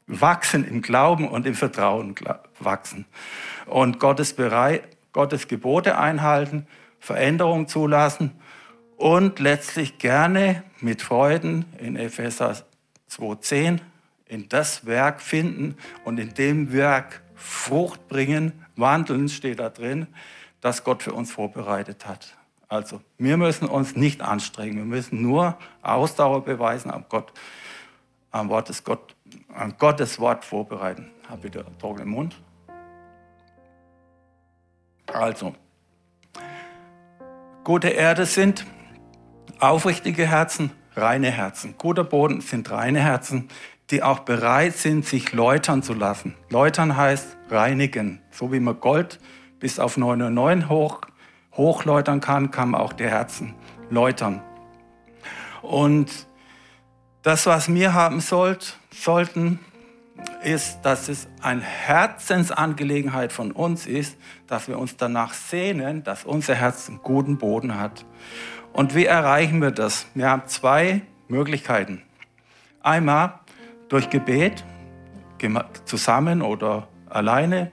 Wachsen 0.08 0.68
im 0.68 0.82
Glauben 0.82 1.28
und 1.28 1.46
im 1.46 1.56
Vertrauen 1.56 2.16
wachsen. 2.60 3.06
Und 3.66 4.00
Gottes, 4.00 4.34
bereit, 4.34 4.84
Gottes 5.14 5.48
Gebote 5.48 5.98
einhalten, 5.98 6.68
Veränderung 7.00 7.68
zulassen 7.68 8.32
und 8.98 9.40
letztlich 9.40 9.98
gerne 9.98 10.64
mit 10.80 11.02
Freuden 11.02 11.66
in 11.80 11.96
Epheser 11.96 12.58
2.10 13.10 13.80
in 14.28 14.48
das 14.48 14.86
Werk 14.86 15.22
finden 15.22 15.76
und 16.06 16.20
in 16.20 16.34
dem 16.34 16.72
Werk 16.72 17.22
Frucht 17.36 18.08
bringen, 18.08 18.61
wandeln, 18.76 19.30
steht 19.30 19.60
da 19.60 19.70
drin, 19.70 20.08
das 20.62 20.84
Gott 20.84 21.04
für 21.04 21.14
uns 21.14 21.32
vorbereitet 21.32 22.08
hat. 22.08 22.36
Also, 22.68 23.02
wir 23.18 23.36
müssen 23.36 23.68
uns 23.68 23.96
nicht 23.96 24.22
anstrengen, 24.22 24.78
wir 24.78 24.86
müssen 24.86 25.22
nur 25.22 25.58
Ausdauer 25.82 26.46
beweisen 26.46 26.90
am 26.90 27.06
Gott, 27.10 27.34
am 28.32 28.50
Wort 28.50 28.70
des 28.70 28.84
Gott, 28.84 29.16
am 29.54 29.78
Gottes 29.78 30.20
Wort 30.20 30.46
vorbereiten. 30.46 31.12
Hab 31.30 31.44
wieder 31.44 31.66
trockenen 31.80 32.10
Mund. 32.10 32.36
Also, 35.08 35.54
gute 37.64 37.90
Erde 37.90 38.26
sind 38.26 38.66
aufrichtige 39.60 40.26
Herzen, 40.28 40.72
reine 40.96 41.30
Herzen. 41.30 41.76
Guter 41.78 42.04
Boden 42.04 42.42
sind 42.42 42.72
reine 42.72 43.02
Herzen, 43.02 43.50
die 43.92 44.02
auch 44.02 44.20
bereit 44.20 44.76
sind, 44.78 45.06
sich 45.06 45.34
läutern 45.34 45.84
zu 45.84 45.94
lassen. 45.94 46.36
Läutern 46.50 46.96
heißt 46.96 47.38
reinigen. 47.50 48.22
So 48.32 48.52
wie 48.52 48.60
man 48.60 48.80
Gold 48.80 49.20
bis 49.60 49.80
auf 49.80 49.98
909 49.98 50.70
hoch, 50.70 51.02
hochläutern 51.54 52.22
kann, 52.22 52.52
kann 52.52 52.72
man 52.72 52.82
auch 52.82 52.94
die 52.94 53.08
Herzen 53.08 53.54
läutern. 53.90 54.42
Und 55.62 56.28
das, 57.22 57.46
was 57.46 57.72
wir 57.72 57.94
haben 57.94 58.22
sollt, 58.22 58.78
sollten, 58.90 59.60
ist, 60.44 60.80
dass 60.82 61.10
es 61.10 61.28
eine 61.42 61.62
Herzensangelegenheit 61.62 63.32
von 63.32 63.52
uns 63.52 63.86
ist, 63.86 64.18
dass 64.48 64.68
wir 64.68 64.80
uns 64.80 64.98
danach 64.98 65.34
sehnen, 65.34 66.04
dass 66.04 66.24
unser 66.24 66.56
Herz 66.56 66.90
einen 66.90 67.00
guten 67.00 67.38
Boden 67.38 67.80
hat. 67.80 68.06
Und 68.74 68.96
wie 68.96 69.06
erreichen 69.06 69.62
wir 69.62 69.72
das? 69.72 70.08
Wir 70.16 70.30
haben 70.30 70.48
zwei 70.48 71.02
Möglichkeiten. 71.28 72.02
Einmal 72.82 73.41
durch 73.92 74.10
Gebet, 74.10 74.64
zusammen 75.86 76.42
oder 76.42 76.88
alleine, 77.10 77.72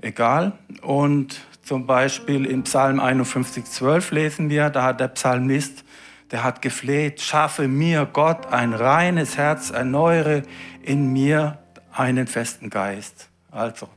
egal. 0.00 0.52
Und 0.80 1.42
zum 1.62 1.86
Beispiel 1.86 2.46
im 2.46 2.62
Psalm 2.62 3.00
51, 3.00 3.66
12 3.66 4.12
lesen 4.12 4.50
wir, 4.50 4.70
da 4.70 4.84
hat 4.84 5.00
der 5.00 5.08
Psalmist, 5.08 5.84
der 6.30 6.42
hat 6.42 6.62
gefleht, 6.62 7.20
schaffe 7.20 7.68
mir 7.68 8.08
Gott 8.10 8.46
ein 8.46 8.72
reines 8.72 9.36
Herz, 9.36 9.70
erneuere 9.70 10.42
in 10.80 11.12
mir 11.12 11.58
einen 11.92 12.26
festen 12.26 12.70
Geist. 12.70 13.28
Also, 13.50 13.88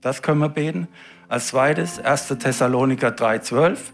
das 0.00 0.20
können 0.20 0.40
wir 0.40 0.48
beten. 0.48 0.88
Als 1.28 1.48
zweites, 1.48 2.00
1. 2.00 2.28
Thessaloniker 2.40 3.12
3, 3.12 3.38
12. 3.38 3.92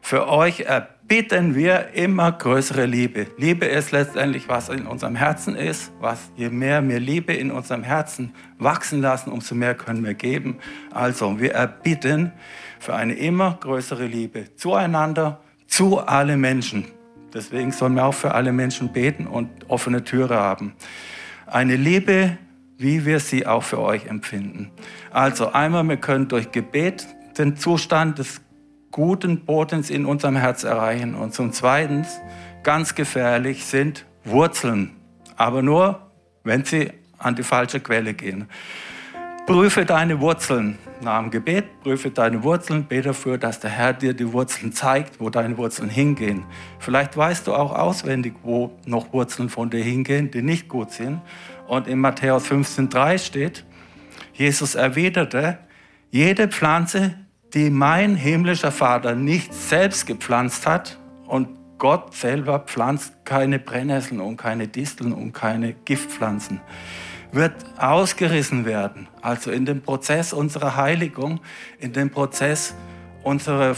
Für 0.00 0.28
euch 0.28 0.64
bitten 1.10 1.56
wir 1.56 1.88
immer 1.94 2.30
größere 2.30 2.86
Liebe. 2.86 3.26
Liebe 3.36 3.66
ist 3.66 3.90
letztendlich, 3.90 4.48
was 4.48 4.68
in 4.68 4.86
unserem 4.86 5.16
Herzen 5.16 5.56
ist. 5.56 5.90
Was, 5.98 6.30
je 6.36 6.50
mehr 6.50 6.88
wir 6.88 7.00
Liebe 7.00 7.32
in 7.32 7.50
unserem 7.50 7.82
Herzen 7.82 8.32
wachsen 8.58 9.00
lassen, 9.00 9.32
umso 9.32 9.56
mehr 9.56 9.74
können 9.74 10.04
wir 10.04 10.14
geben. 10.14 10.58
Also, 10.92 11.40
wir 11.40 11.52
erbitten 11.52 12.30
für 12.78 12.94
eine 12.94 13.14
immer 13.14 13.58
größere 13.60 14.06
Liebe 14.06 14.54
zueinander, 14.54 15.40
zu 15.66 15.98
allen 15.98 16.40
Menschen. 16.40 16.84
Deswegen 17.34 17.72
sollen 17.72 17.96
wir 17.96 18.04
auch 18.04 18.14
für 18.14 18.32
alle 18.32 18.52
Menschen 18.52 18.92
beten 18.92 19.26
und 19.26 19.50
offene 19.66 20.04
Türe 20.04 20.36
haben. 20.36 20.74
Eine 21.46 21.74
Liebe, 21.74 22.38
wie 22.78 23.04
wir 23.04 23.18
sie 23.18 23.48
auch 23.48 23.64
für 23.64 23.80
euch 23.80 24.06
empfinden. 24.06 24.70
Also 25.10 25.50
einmal, 25.50 25.82
wir 25.88 25.96
können 25.96 26.28
durch 26.28 26.52
Gebet 26.52 27.04
den 27.36 27.56
Zustand 27.56 28.20
des 28.20 28.40
guten 28.90 29.44
Bodens 29.44 29.90
in 29.90 30.06
unserem 30.06 30.36
Herz 30.36 30.64
erreichen. 30.64 31.14
Und 31.14 31.34
zum 31.34 31.52
Zweiten, 31.52 32.06
ganz 32.62 32.94
gefährlich 32.94 33.64
sind 33.64 34.04
Wurzeln, 34.24 34.96
aber 35.36 35.62
nur, 35.62 36.10
wenn 36.44 36.64
sie 36.64 36.90
an 37.18 37.34
die 37.34 37.42
falsche 37.42 37.80
Quelle 37.80 38.14
gehen. 38.14 38.48
Prüfe 39.46 39.84
deine 39.84 40.20
Wurzeln 40.20 40.78
nach 41.00 41.20
dem 41.20 41.30
Gebet, 41.30 41.64
prüfe 41.82 42.10
deine 42.10 42.44
Wurzeln, 42.44 42.84
bete 42.84 43.08
dafür, 43.08 43.36
dass 43.36 43.58
der 43.58 43.70
Herr 43.70 43.92
dir 43.92 44.14
die 44.14 44.32
Wurzeln 44.32 44.72
zeigt, 44.72 45.18
wo 45.18 45.28
deine 45.28 45.56
Wurzeln 45.58 45.88
hingehen. 45.88 46.44
Vielleicht 46.78 47.16
weißt 47.16 47.46
du 47.46 47.54
auch 47.54 47.72
auswendig, 47.72 48.34
wo 48.42 48.78
noch 48.86 49.12
Wurzeln 49.12 49.48
von 49.48 49.70
dir 49.70 49.82
hingehen, 49.82 50.30
die 50.30 50.42
nicht 50.42 50.68
gut 50.68 50.92
sind. 50.92 51.20
Und 51.66 51.88
in 51.88 51.98
Matthäus 51.98 52.48
15,3 52.48 53.18
steht, 53.18 53.64
Jesus 54.34 54.74
erwiderte, 54.74 55.58
jede 56.10 56.46
Pflanze, 56.48 57.14
die 57.54 57.70
mein 57.70 58.14
himmlischer 58.14 58.72
Vater 58.72 59.14
nicht 59.14 59.52
selbst 59.52 60.06
gepflanzt 60.06 60.66
hat 60.66 60.98
und 61.26 61.48
Gott 61.78 62.14
selber 62.14 62.60
pflanzt 62.60 63.24
keine 63.24 63.58
Brennnesseln 63.58 64.20
und 64.20 64.36
keine 64.36 64.68
Disteln 64.68 65.12
und 65.12 65.32
keine 65.32 65.72
Giftpflanzen, 65.72 66.60
wird 67.32 67.54
ausgerissen 67.78 68.66
werden. 68.66 69.08
Also 69.22 69.50
in 69.50 69.64
dem 69.64 69.80
Prozess 69.80 70.32
unserer 70.32 70.76
Heiligung, 70.76 71.40
in 71.78 71.92
dem 71.92 72.10
Prozess 72.10 72.74
unserer 73.22 73.76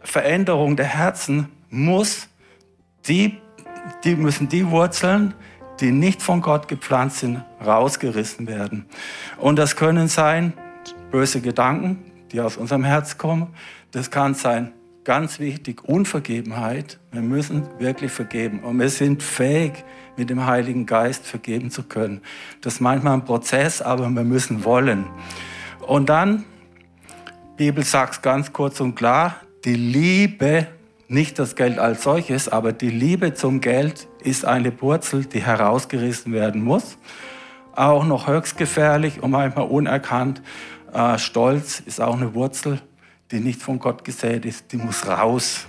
Veränderung 0.00 0.76
der 0.76 0.86
Herzen 0.86 1.48
muss 1.70 2.28
die, 3.08 3.38
die 4.04 4.14
müssen 4.14 4.48
die 4.48 4.70
Wurzeln, 4.70 5.34
die 5.80 5.92
nicht 5.92 6.22
von 6.22 6.40
Gott 6.40 6.68
gepflanzt 6.68 7.18
sind, 7.18 7.42
rausgerissen 7.64 8.46
werden. 8.46 8.86
Und 9.38 9.58
das 9.58 9.76
können 9.76 10.08
sein 10.08 10.52
böse 11.10 11.40
Gedanken, 11.40 12.07
die 12.32 12.40
aus 12.40 12.56
unserem 12.56 12.84
Herz 12.84 13.18
kommen. 13.18 13.48
Das 13.90 14.10
kann 14.10 14.34
sein, 14.34 14.72
ganz 15.04 15.38
wichtig, 15.38 15.84
Unvergebenheit. 15.84 16.98
Wir 17.12 17.22
müssen 17.22 17.66
wirklich 17.78 18.12
vergeben. 18.12 18.60
Und 18.60 18.78
wir 18.78 18.90
sind 18.90 19.22
fähig, 19.22 19.84
mit 20.18 20.30
dem 20.30 20.44
Heiligen 20.46 20.84
Geist 20.84 21.26
vergeben 21.26 21.70
zu 21.70 21.84
können. 21.84 22.20
Das 22.60 22.74
ist 22.74 22.80
manchmal 22.80 23.14
ein 23.14 23.24
Prozess, 23.24 23.80
aber 23.80 24.08
wir 24.10 24.22
müssen 24.22 24.64
wollen. 24.64 25.06
Und 25.86 26.08
dann, 26.08 26.44
Bibel 27.56 27.84
sagt 27.84 28.14
es 28.14 28.22
ganz 28.22 28.52
kurz 28.52 28.80
und 28.80 28.96
klar, 28.96 29.36
die 29.64 29.74
Liebe, 29.74 30.66
nicht 31.06 31.38
das 31.38 31.56
Geld 31.56 31.78
als 31.78 32.02
solches, 32.02 32.48
aber 32.48 32.72
die 32.72 32.90
Liebe 32.90 33.32
zum 33.32 33.60
Geld 33.60 34.08
ist 34.22 34.44
eine 34.44 34.78
Wurzel, 34.82 35.24
die 35.24 35.40
herausgerissen 35.40 36.32
werden 36.32 36.62
muss. 36.62 36.98
Auch 37.74 38.04
noch 38.04 38.26
höchst 38.26 38.58
gefährlich 38.58 39.22
und 39.22 39.30
manchmal 39.30 39.68
unerkannt. 39.68 40.42
Äh, 40.92 41.18
Stolz 41.18 41.80
ist 41.80 42.00
auch 42.00 42.16
eine 42.16 42.34
Wurzel, 42.34 42.80
die 43.30 43.40
nicht 43.40 43.60
von 43.60 43.78
Gott 43.78 44.04
gesät 44.04 44.44
ist, 44.44 44.72
die 44.72 44.76
muss 44.76 45.06
raus. 45.06 45.66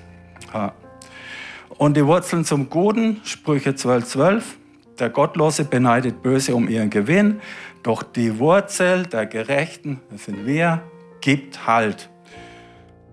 Und 1.69 1.97
die 1.97 2.05
Wurzeln 2.05 2.45
zum 2.45 2.69
Guten, 2.69 3.21
Sprüche 3.23 3.75
12, 3.75 4.05
12, 4.05 4.57
der 4.99 5.09
Gottlose 5.09 5.65
beneidet 5.65 6.21
Böse 6.21 6.55
um 6.55 6.67
ihren 6.67 6.89
Gewinn, 6.89 7.39
doch 7.83 8.03
die 8.03 8.39
Wurzel 8.39 9.05
der 9.05 9.25
Gerechten, 9.25 10.01
das 10.11 10.25
sind 10.25 10.45
wir, 10.45 10.81
gibt 11.21 11.67
Halt. 11.67 12.09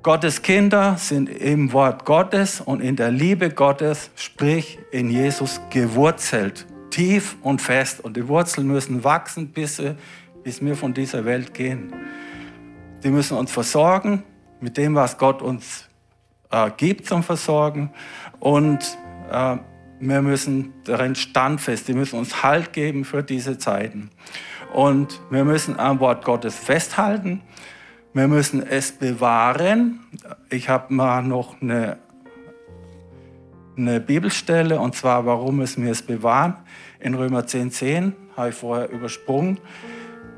Gottes 0.02 0.42
Kinder 0.42 0.96
sind 0.98 1.28
im 1.28 1.72
Wort 1.72 2.04
Gottes 2.04 2.60
und 2.60 2.80
in 2.80 2.94
der 2.94 3.10
Liebe 3.10 3.50
Gottes, 3.50 4.10
sprich 4.14 4.78
in 4.92 5.10
Jesus, 5.10 5.60
gewurzelt, 5.70 6.64
tief 6.90 7.36
und 7.42 7.60
fest. 7.60 8.04
Und 8.04 8.16
die 8.16 8.28
Wurzeln 8.28 8.68
müssen 8.68 9.02
wachsen, 9.02 9.48
bis 9.48 9.76
sie 9.76 9.96
bis 10.46 10.64
wir 10.64 10.76
von 10.76 10.94
dieser 10.94 11.24
Welt 11.24 11.54
gehen. 11.54 11.92
die 13.02 13.10
müssen 13.10 13.36
uns 13.36 13.50
versorgen 13.50 14.22
mit 14.60 14.76
dem, 14.76 14.94
was 14.94 15.18
Gott 15.18 15.42
uns 15.42 15.88
äh, 16.52 16.70
gibt 16.76 17.08
zum 17.08 17.24
Versorgen. 17.24 17.90
Und 18.38 18.96
äh, 19.28 19.56
wir 19.98 20.22
müssen 20.22 20.72
darin 20.84 21.16
standfest, 21.16 21.88
die 21.88 21.94
müssen 21.94 22.16
uns 22.16 22.44
Halt 22.44 22.72
geben 22.72 23.04
für 23.04 23.24
diese 23.24 23.58
Zeiten. 23.58 24.10
Und 24.72 25.20
wir 25.30 25.44
müssen 25.44 25.80
am 25.80 25.98
Wort 25.98 26.24
Gottes 26.24 26.54
festhalten. 26.54 27.42
Wir 28.14 28.28
müssen 28.28 28.64
es 28.64 28.92
bewahren. 28.92 29.98
Ich 30.48 30.68
habe 30.68 30.94
mal 30.94 31.24
noch 31.24 31.60
eine, 31.60 31.98
eine 33.76 33.98
Bibelstelle, 33.98 34.78
und 34.78 34.94
zwar, 34.94 35.26
warum 35.26 35.56
müssen 35.56 35.84
wir 35.84 35.90
es 35.90 36.02
bewahren? 36.02 36.54
In 37.00 37.14
Römer 37.14 37.40
10,10 37.40 37.70
10, 37.70 38.12
habe 38.36 38.50
ich 38.50 38.54
vorher 38.54 38.88
übersprungen. 38.90 39.58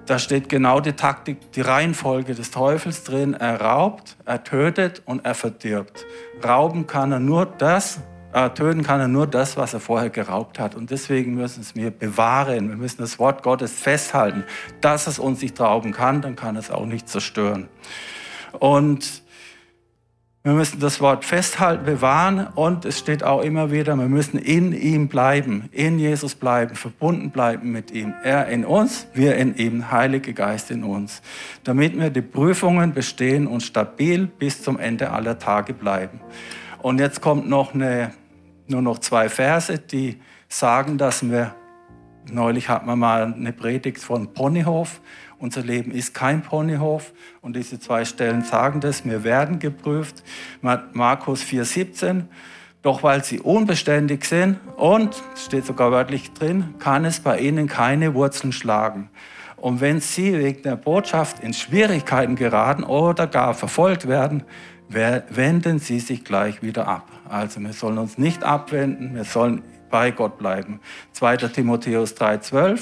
Da 0.08 0.18
steht 0.18 0.48
genau 0.48 0.80
die 0.80 0.94
Taktik, 0.94 1.52
die 1.52 1.60
Reihenfolge 1.60 2.34
des 2.34 2.50
Teufels 2.50 3.04
drin. 3.04 3.34
Er 3.34 3.60
raubt, 3.60 4.16
er 4.24 4.42
tötet 4.42 5.02
und 5.04 5.22
er 5.26 5.34
verdirbt. 5.34 6.06
Rauben 6.42 6.86
kann 6.86 7.12
er 7.12 7.20
nur 7.20 7.44
das, 7.44 8.00
äh, 8.32 8.48
töten 8.48 8.82
kann 8.82 9.00
er 9.00 9.08
nur 9.08 9.26
das, 9.26 9.58
was 9.58 9.74
er 9.74 9.80
vorher 9.80 10.08
geraubt 10.08 10.58
hat. 10.58 10.74
Und 10.74 10.90
deswegen 10.90 11.34
müssen 11.34 11.62
wir 11.74 11.88
es 11.88 11.94
bewahren. 11.94 12.70
Wir 12.70 12.76
müssen 12.76 13.02
das 13.02 13.18
Wort 13.18 13.42
Gottes 13.42 13.72
festhalten. 13.72 14.44
Dass 14.80 15.08
es 15.08 15.18
uns 15.18 15.42
nicht 15.42 15.60
rauben 15.60 15.92
kann, 15.92 16.22
dann 16.22 16.36
kann 16.36 16.56
es 16.56 16.70
auch 16.70 16.86
nicht 16.86 17.06
zerstören. 17.10 17.68
Und 18.58 19.22
wir 20.48 20.54
müssen 20.54 20.80
das 20.80 21.02
Wort 21.02 21.26
festhalten, 21.26 21.84
bewahren 21.84 22.46
und 22.54 22.86
es 22.86 22.98
steht 22.98 23.22
auch 23.22 23.42
immer 23.42 23.70
wieder, 23.70 23.94
wir 23.96 24.08
müssen 24.08 24.38
in 24.38 24.72
ihm 24.72 25.08
bleiben, 25.08 25.68
in 25.72 25.98
Jesus 25.98 26.34
bleiben, 26.34 26.74
verbunden 26.74 27.30
bleiben 27.30 27.70
mit 27.70 27.90
ihm. 27.90 28.14
Er 28.24 28.46
in 28.46 28.64
uns, 28.64 29.08
wir 29.12 29.36
in 29.36 29.56
ihm, 29.56 29.90
Heilige 29.90 30.32
Geist 30.32 30.70
in 30.70 30.84
uns, 30.84 31.20
damit 31.64 32.00
wir 32.00 32.08
die 32.08 32.22
Prüfungen 32.22 32.94
bestehen 32.94 33.46
und 33.46 33.62
stabil 33.62 34.26
bis 34.26 34.62
zum 34.62 34.78
Ende 34.78 35.10
aller 35.10 35.38
Tage 35.38 35.74
bleiben. 35.74 36.18
Und 36.78 36.98
jetzt 36.98 37.20
kommt 37.20 37.46
noch 37.46 37.74
eine, 37.74 38.12
nur 38.68 38.80
noch 38.80 39.00
zwei 39.00 39.28
Verse, 39.28 39.78
die 39.78 40.16
sagen, 40.48 40.96
dass 40.96 41.28
wir, 41.28 41.54
neulich 42.32 42.70
hatten 42.70 42.86
wir 42.86 42.96
mal 42.96 43.34
eine 43.34 43.52
Predigt 43.52 43.98
von 43.98 44.32
Ponyhof, 44.32 45.02
unser 45.38 45.62
Leben 45.62 45.92
ist 45.92 46.14
kein 46.14 46.42
Ponyhof 46.42 47.12
und 47.40 47.54
diese 47.54 47.78
zwei 47.78 48.04
Stellen 48.04 48.42
sagen 48.42 48.80
das, 48.80 49.04
wir 49.04 49.24
werden 49.24 49.58
geprüft. 49.58 50.22
Markus 50.60 51.42
4,17, 51.42 52.24
doch 52.82 53.02
weil 53.02 53.24
sie 53.24 53.40
unbeständig 53.40 54.24
sind 54.24 54.58
und, 54.76 55.22
steht 55.36 55.66
sogar 55.66 55.90
wörtlich 55.92 56.32
drin, 56.32 56.74
kann 56.78 57.04
es 57.04 57.20
bei 57.20 57.38
ihnen 57.38 57.68
keine 57.68 58.14
Wurzeln 58.14 58.52
schlagen. 58.52 59.10
Und 59.56 59.80
wenn 59.80 60.00
sie 60.00 60.38
wegen 60.38 60.62
der 60.62 60.76
Botschaft 60.76 61.40
in 61.42 61.52
Schwierigkeiten 61.52 62.36
geraten 62.36 62.84
oder 62.84 63.26
gar 63.26 63.54
verfolgt 63.54 64.06
werden, 64.06 64.44
wenden 64.88 65.78
sie 65.80 66.00
sich 66.00 66.24
gleich 66.24 66.62
wieder 66.62 66.88
ab. 66.88 67.08
Also 67.28 67.60
wir 67.60 67.72
sollen 67.72 67.98
uns 67.98 68.18
nicht 68.18 68.44
abwenden, 68.44 69.14
wir 69.14 69.24
sollen 69.24 69.62
bei 69.90 70.10
Gott 70.10 70.38
bleiben. 70.38 70.80
2. 71.12 71.36
Timotheus 71.48 72.16
3,12. 72.16 72.80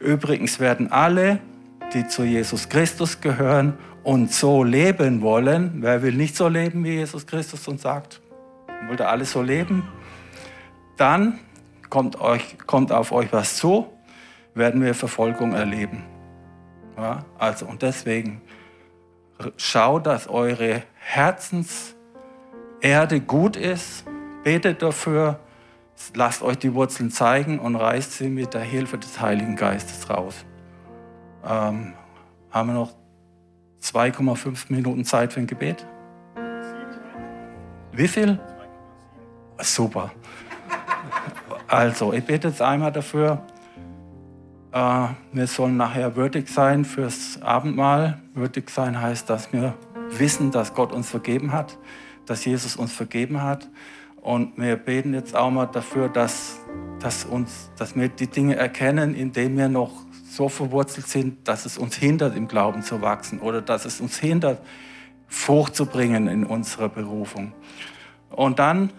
Übrigens 0.00 0.58
werden 0.58 0.90
alle, 0.90 1.38
die 1.92 2.06
zu 2.06 2.24
Jesus 2.24 2.68
Christus 2.68 3.20
gehören 3.20 3.78
und 4.02 4.32
so 4.32 4.62
leben 4.62 5.22
wollen, 5.22 5.78
wer 5.82 6.02
will 6.02 6.14
nicht 6.14 6.36
so 6.36 6.48
leben, 6.48 6.84
wie 6.84 6.94
Jesus 6.94 7.26
Christus 7.26 7.66
uns 7.68 7.82
sagt? 7.82 8.20
Wollt 8.88 9.00
alle 9.00 9.24
so 9.24 9.42
leben? 9.42 9.82
Dann 10.96 11.38
kommt, 11.90 12.20
euch, 12.20 12.56
kommt 12.66 12.92
auf 12.92 13.12
euch 13.12 13.32
was 13.32 13.56
zu, 13.56 13.86
werden 14.54 14.82
wir 14.82 14.94
Verfolgung 14.94 15.52
erleben. 15.52 16.04
Ja, 16.96 17.24
also 17.38 17.66
und 17.66 17.82
deswegen 17.82 18.40
schaut, 19.56 20.06
dass 20.06 20.28
eure 20.28 20.82
Herzenserde 20.94 21.94
gut 23.26 23.56
ist. 23.56 24.04
Betet 24.44 24.82
dafür, 24.82 25.40
lasst 26.14 26.42
euch 26.42 26.58
die 26.58 26.72
Wurzeln 26.74 27.10
zeigen 27.10 27.58
und 27.58 27.74
reißt 27.76 28.12
sie 28.12 28.28
mit 28.28 28.54
der 28.54 28.62
Hilfe 28.62 28.98
des 28.98 29.20
Heiligen 29.20 29.56
Geistes 29.56 30.08
raus. 30.08 30.44
Ähm, 31.46 31.92
haben 32.50 32.68
wir 32.68 32.74
noch 32.74 32.92
2,5 33.82 34.72
Minuten 34.72 35.04
Zeit 35.04 35.32
für 35.32 35.40
ein 35.40 35.46
Gebet? 35.46 35.86
Wie 37.92 38.08
viel? 38.08 38.38
Super. 39.58 40.10
Also, 41.68 42.12
ich 42.12 42.24
bete 42.24 42.48
jetzt 42.48 42.62
einmal 42.62 42.92
dafür, 42.92 43.42
äh, 44.72 45.08
wir 45.32 45.46
sollen 45.46 45.76
nachher 45.76 46.14
würdig 46.16 46.48
sein 46.48 46.84
fürs 46.84 47.40
Abendmahl. 47.42 48.20
Würdig 48.34 48.70
sein 48.70 49.00
heißt, 49.00 49.30
dass 49.30 49.52
wir 49.52 49.74
wissen, 50.10 50.50
dass 50.50 50.74
Gott 50.74 50.92
uns 50.92 51.08
vergeben 51.08 51.52
hat, 51.52 51.78
dass 52.26 52.44
Jesus 52.44 52.76
uns 52.76 52.92
vergeben 52.92 53.42
hat. 53.42 53.68
Und 54.20 54.58
wir 54.58 54.76
beten 54.76 55.14
jetzt 55.14 55.36
auch 55.36 55.50
mal 55.50 55.66
dafür, 55.66 56.08
dass, 56.08 56.60
dass, 57.00 57.24
uns, 57.24 57.70
dass 57.78 57.94
wir 57.96 58.08
die 58.08 58.26
Dinge 58.26 58.56
erkennen, 58.56 59.14
indem 59.14 59.56
wir 59.56 59.68
noch 59.68 60.05
so 60.36 60.48
verwurzelt 60.48 61.08
sind, 61.08 61.48
dass 61.48 61.64
es 61.64 61.78
uns 61.78 61.96
hindert, 61.96 62.36
im 62.36 62.46
Glauben 62.46 62.82
zu 62.82 63.00
wachsen 63.00 63.40
oder 63.40 63.62
dass 63.62 63.84
es 63.84 64.00
uns 64.00 64.18
hindert, 64.18 64.60
Frucht 65.28 65.74
zu 65.74 65.86
bringen 65.86 66.28
in 66.28 66.44
unserer 66.44 66.88
Berufung. 66.88 67.52
Und 68.30 68.58
dann 68.58 68.90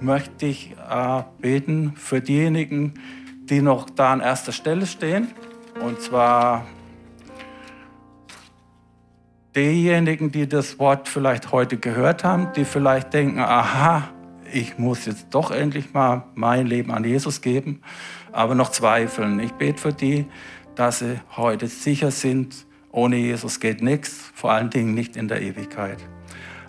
möchte 0.00 0.46
ich 0.46 0.76
äh, 0.88 1.22
beten 1.40 1.94
für 1.96 2.20
diejenigen, 2.20 2.94
die 3.44 3.62
noch 3.62 3.88
da 3.90 4.12
an 4.12 4.20
erster 4.20 4.52
Stelle 4.52 4.86
stehen. 4.86 5.28
Und 5.82 6.00
zwar 6.00 6.66
diejenigen, 9.54 10.30
die 10.30 10.46
das 10.46 10.78
Wort 10.78 11.08
vielleicht 11.08 11.52
heute 11.52 11.78
gehört 11.78 12.22
haben, 12.22 12.52
die 12.54 12.64
vielleicht 12.64 13.14
denken, 13.14 13.40
aha, 13.40 14.10
ich 14.52 14.78
muss 14.78 15.06
jetzt 15.06 15.28
doch 15.30 15.50
endlich 15.50 15.92
mal 15.92 16.24
mein 16.34 16.66
Leben 16.66 16.92
an 16.92 17.04
Jesus 17.04 17.40
geben, 17.40 17.80
aber 18.32 18.54
noch 18.54 18.70
zweifeln. 18.70 19.40
Ich 19.40 19.52
bete 19.52 19.80
für 19.80 19.92
die, 19.92 20.26
dass 20.76 21.00
sie 21.00 21.20
heute 21.36 21.66
sicher 21.68 22.10
sind, 22.10 22.66
ohne 22.92 23.16
Jesus 23.16 23.60
geht 23.60 23.82
nichts, 23.82 24.30
vor 24.34 24.52
allen 24.52 24.70
Dingen 24.70 24.94
nicht 24.94 25.16
in 25.16 25.28
der 25.28 25.42
Ewigkeit. 25.42 25.98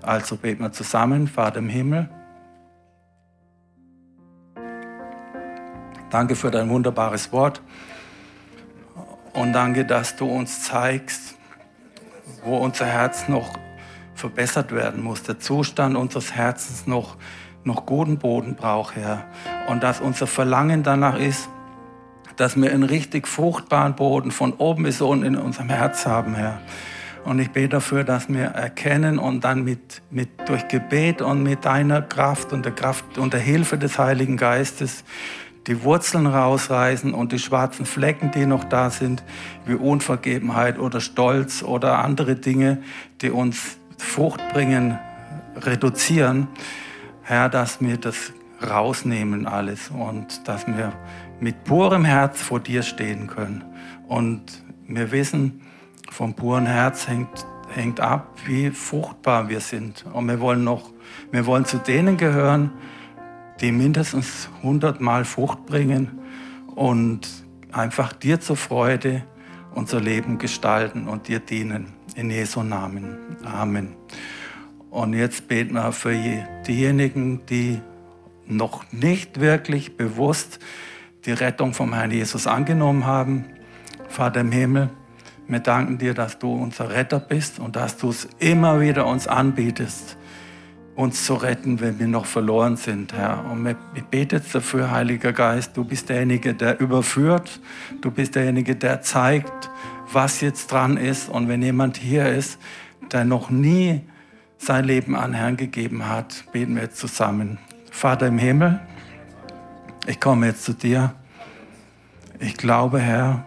Also 0.01 0.37
beten 0.37 0.63
wir 0.63 0.71
zusammen, 0.71 1.27
Vater 1.27 1.59
im 1.59 1.69
Himmel. 1.69 2.09
Danke 6.09 6.35
für 6.35 6.51
dein 6.51 6.69
wunderbares 6.69 7.31
Wort. 7.31 7.61
Und 9.33 9.53
danke, 9.53 9.85
dass 9.85 10.15
du 10.15 10.25
uns 10.25 10.63
zeigst, 10.63 11.35
wo 12.43 12.57
unser 12.57 12.85
Herz 12.85 13.27
noch 13.27 13.59
verbessert 14.15 14.71
werden 14.71 15.03
muss, 15.03 15.23
der 15.23 15.39
Zustand 15.39 15.95
unseres 15.95 16.33
Herzens 16.33 16.87
noch, 16.87 17.17
noch 17.63 17.85
guten 17.85 18.17
Boden 18.17 18.55
braucht, 18.55 18.95
Herr. 18.95 19.25
Und 19.67 19.83
dass 19.83 19.99
unser 19.99 20.27
Verlangen 20.27 20.81
danach 20.81 21.19
ist, 21.19 21.49
dass 22.37 22.55
wir 22.55 22.71
einen 22.71 22.83
richtig 22.83 23.27
fruchtbaren 23.27 23.95
Boden 23.95 24.31
von 24.31 24.53
oben 24.53 24.83
bis 24.83 25.01
unten 25.01 25.25
in 25.25 25.35
unserem 25.35 25.69
Herz 25.69 26.05
haben, 26.05 26.35
Herr. 26.35 26.61
Und 27.25 27.39
ich 27.39 27.49
bete 27.49 27.69
dafür, 27.69 28.05
dass 28.05 28.29
wir 28.29 28.45
erkennen 28.45 29.19
und 29.19 29.43
dann 29.43 29.65
mit, 29.65 30.01
mit, 30.09 30.29
durch 30.47 30.69
Gebet 30.69 31.21
und 31.21 31.43
mit 31.43 31.65
deiner 31.65 32.01
Kraft 32.01 32.53
und 32.53 32.63
der 32.63 32.71
Kraft 32.71 33.17
und 33.17 33.33
der 33.33 33.41
Hilfe 33.41 33.77
des 33.77 33.99
Heiligen 33.99 34.37
Geistes 34.37 35.03
die 35.67 35.83
Wurzeln 35.83 36.25
rausreißen 36.25 37.13
und 37.13 37.33
die 37.33 37.39
schwarzen 37.39 37.85
Flecken, 37.85 38.31
die 38.31 38.45
noch 38.45 38.63
da 38.63 38.89
sind, 38.89 39.23
wie 39.65 39.73
Unvergebenheit 39.73 40.79
oder 40.79 41.01
Stolz 41.01 41.61
oder 41.61 41.99
andere 41.99 42.35
Dinge, 42.35 42.81
die 43.21 43.29
uns 43.29 43.77
Frucht 43.97 44.39
bringen, 44.53 44.97
reduzieren. 45.57 46.47
Herr, 47.23 47.49
dass 47.49 47.81
wir 47.81 47.97
das 47.97 48.31
rausnehmen 48.65 49.45
alles 49.45 49.89
und 49.89 50.47
dass 50.47 50.65
wir 50.65 50.93
mit 51.39 51.63
purem 51.63 52.05
Herz 52.05 52.41
vor 52.41 52.59
dir 52.59 52.83
stehen 52.83 53.27
können. 53.27 53.63
Und 54.07 54.63
wir 54.87 55.11
wissen, 55.11 55.61
vom 56.09 56.33
puren 56.33 56.65
Herz 56.65 57.07
hängt, 57.07 57.45
hängt 57.69 57.99
ab, 57.99 58.37
wie 58.45 58.71
fruchtbar 58.71 59.49
wir 59.49 59.59
sind. 59.59 60.05
Und 60.13 60.27
wir 60.27 60.39
wollen 60.39 60.63
noch, 60.63 60.91
wir 61.31 61.45
wollen 61.45 61.65
zu 61.65 61.77
denen 61.77 62.17
gehören, 62.17 62.71
die 63.61 63.71
mindestens 63.71 64.49
100 64.57 65.01
Mal 65.01 65.25
Frucht 65.25 65.65
bringen 65.65 66.19
und 66.75 67.27
einfach 67.71 68.13
dir 68.13 68.39
zur 68.39 68.55
Freude 68.55 69.23
unser 69.73 69.99
Leben 69.99 70.37
gestalten 70.37 71.07
und 71.07 71.27
dir 71.27 71.39
dienen. 71.39 71.93
In 72.15 72.31
Jesu 72.31 72.63
Namen. 72.63 73.37
Amen. 73.45 73.95
Und 74.89 75.13
jetzt 75.13 75.47
beten 75.47 75.75
wir 75.75 75.91
für 75.91 76.15
diejenigen, 76.67 77.45
die 77.45 77.79
noch 78.47 78.91
nicht 78.91 79.39
wirklich 79.39 79.97
bewusst 79.97 80.59
die 81.27 81.33
Rettung 81.33 81.73
vom 81.73 81.93
Herrn 81.93 82.09
Jesus 82.09 82.47
angenommen 82.47 83.05
haben. 83.05 83.45
Vater 84.09 84.41
im 84.41 84.51
Himmel, 84.51 84.89
wir 85.47 85.59
danken 85.59 85.99
dir, 85.99 86.13
dass 86.13 86.39
du 86.39 86.51
unser 86.51 86.89
Retter 86.89 87.19
bist 87.19 87.59
und 87.59 87.75
dass 87.75 87.97
du 87.97 88.09
es 88.09 88.27
immer 88.39 88.81
wieder 88.81 89.05
uns 89.05 89.27
anbietest 89.27 90.17
uns 90.97 91.25
zu 91.25 91.35
retten, 91.35 91.79
wenn 91.79 91.99
wir 91.99 92.07
noch 92.07 92.25
verloren 92.25 92.75
sind, 92.75 93.13
Herr. 93.13 93.45
Und 93.51 93.67
ich 93.93 94.03
bete 94.05 94.37
jetzt 94.37 94.55
dafür, 94.55 94.89
Heiliger 94.89 95.31
Geist, 95.31 95.77
du 95.77 95.83
bist 95.83 96.09
derjenige, 96.09 96.55
der 96.55 96.79
überführt, 96.79 97.59
du 98.01 98.09
bist 98.09 98.33
derjenige, 98.33 98.75
der 98.75 99.03
zeigt, 99.03 99.69
was 100.11 100.41
jetzt 100.41 100.71
dran 100.71 100.97
ist. 100.97 101.29
Und 101.29 101.49
wenn 101.49 101.61
jemand 101.61 101.97
hier 101.97 102.27
ist, 102.27 102.57
der 103.11 103.25
noch 103.25 103.51
nie 103.51 104.01
sein 104.57 104.85
Leben 104.85 105.15
an 105.15 105.33
Herrn 105.33 105.55
gegeben 105.55 106.09
hat, 106.09 106.45
beten 106.51 106.73
wir 106.73 106.81
jetzt 106.83 106.97
zusammen. 106.97 107.59
Vater 107.91 108.25
im 108.25 108.39
Himmel, 108.39 108.79
ich 110.07 110.19
komme 110.21 110.47
jetzt 110.47 110.63
zu 110.63 110.73
dir. 110.73 111.13
Ich 112.39 112.55
glaube, 112.55 112.99
Herr, 112.99 113.43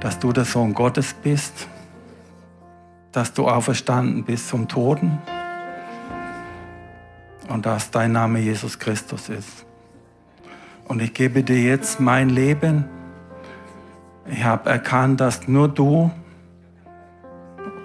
dass 0.00 0.18
du 0.18 0.32
der 0.32 0.44
Sohn 0.44 0.74
Gottes 0.74 1.14
bist, 1.14 1.68
dass 3.12 3.32
du 3.32 3.48
auferstanden 3.48 4.24
bist 4.24 4.48
zum 4.48 4.66
Toten 4.66 5.18
und 7.48 7.64
dass 7.64 7.90
dein 7.90 8.12
Name 8.12 8.40
Jesus 8.40 8.78
Christus 8.78 9.28
ist. 9.28 9.64
Und 10.86 11.00
ich 11.00 11.14
gebe 11.14 11.44
dir 11.44 11.62
jetzt 11.62 12.00
mein 12.00 12.28
Leben. 12.28 12.86
Ich 14.26 14.42
habe 14.42 14.68
erkannt, 14.68 15.20
dass 15.20 15.46
nur 15.46 15.68
du 15.68 16.10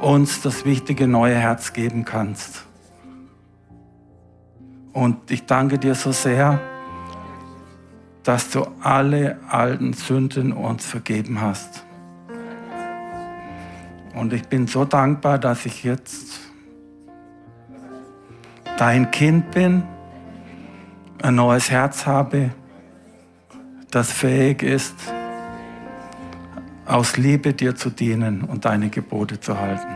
uns 0.01 0.41
das 0.41 0.65
wichtige 0.65 1.07
neue 1.07 1.35
Herz 1.35 1.73
geben 1.73 2.05
kannst. 2.05 2.63
Und 4.93 5.29
ich 5.29 5.45
danke 5.45 5.77
dir 5.77 5.93
so 5.93 6.11
sehr, 6.11 6.59
dass 8.25 8.49
du 8.49 8.65
alle 8.81 9.37
alten 9.47 9.93
Sünden 9.93 10.51
uns 10.51 10.85
vergeben 10.85 11.39
hast. 11.39 11.85
Und 14.15 14.33
ich 14.33 14.47
bin 14.47 14.65
so 14.65 14.83
dankbar, 14.83 15.37
dass 15.37 15.65
ich 15.65 15.83
jetzt 15.83 16.41
dein 18.77 19.11
Kind 19.11 19.51
bin, 19.51 19.83
ein 21.21 21.35
neues 21.35 21.69
Herz 21.69 22.07
habe, 22.07 22.49
das 23.91 24.11
fähig 24.11 24.63
ist, 24.63 24.95
aus 26.87 27.17
Liebe 27.17 27.53
dir 27.53 27.75
zu 27.75 27.91
dienen 27.91 28.41
und 28.41 28.65
deine 28.65 28.89
Gebote 28.89 29.39
zu 29.39 29.59
halten. 29.59 29.95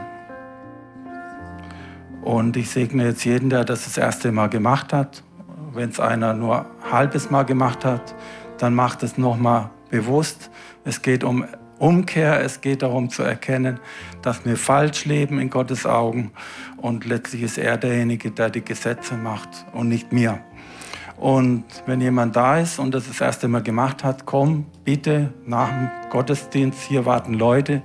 Und 2.21 2.57
ich 2.57 2.69
segne 2.69 3.05
jetzt 3.05 3.25
jeden, 3.25 3.49
der 3.49 3.65
das 3.65 3.85
das 3.85 3.97
erste 3.97 4.31
Mal 4.31 4.49
gemacht 4.49 4.93
hat. 4.93 5.23
Wenn 5.73 5.89
es 5.89 5.99
einer 5.99 6.33
nur 6.33 6.65
halbes 6.91 7.29
Mal 7.29 7.43
gemacht 7.43 7.85
hat, 7.85 8.15
dann 8.57 8.75
macht 8.75 9.03
es 9.03 9.17
nochmal 9.17 9.69
bewusst. 9.89 10.49
Es 10.83 11.01
geht 11.01 11.23
um 11.23 11.45
Umkehr, 11.79 12.43
es 12.43 12.59
geht 12.59 12.81
darum 12.81 13.09
zu 13.09 13.23
erkennen, 13.23 13.79
dass 14.21 14.45
wir 14.45 14.57
falsch 14.57 15.05
leben 15.05 15.39
in 15.39 15.49
Gottes 15.49 15.85
Augen 15.85 16.31
und 16.77 17.05
letztlich 17.05 17.43
ist 17.43 17.57
er 17.57 17.77
derjenige, 17.77 18.31
der 18.31 18.49
die 18.49 18.63
Gesetze 18.63 19.15
macht 19.15 19.65
und 19.71 19.87
nicht 19.87 20.11
mir. 20.11 20.39
Und 21.15 21.65
wenn 21.85 21.99
jemand 21.99 22.35
da 22.35 22.59
ist 22.59 22.79
und 22.79 22.93
das 22.93 23.07
das 23.07 23.19
erste 23.19 23.47
Mal 23.49 23.61
gemacht 23.61 24.03
hat, 24.03 24.25
komm 24.25 24.65
bitte 24.85 25.33
nach 25.45 25.67
dem 25.67 25.89
Gottesdienst. 26.09 26.81
Hier 26.83 27.05
warten 27.05 27.33
Leute, 27.33 27.81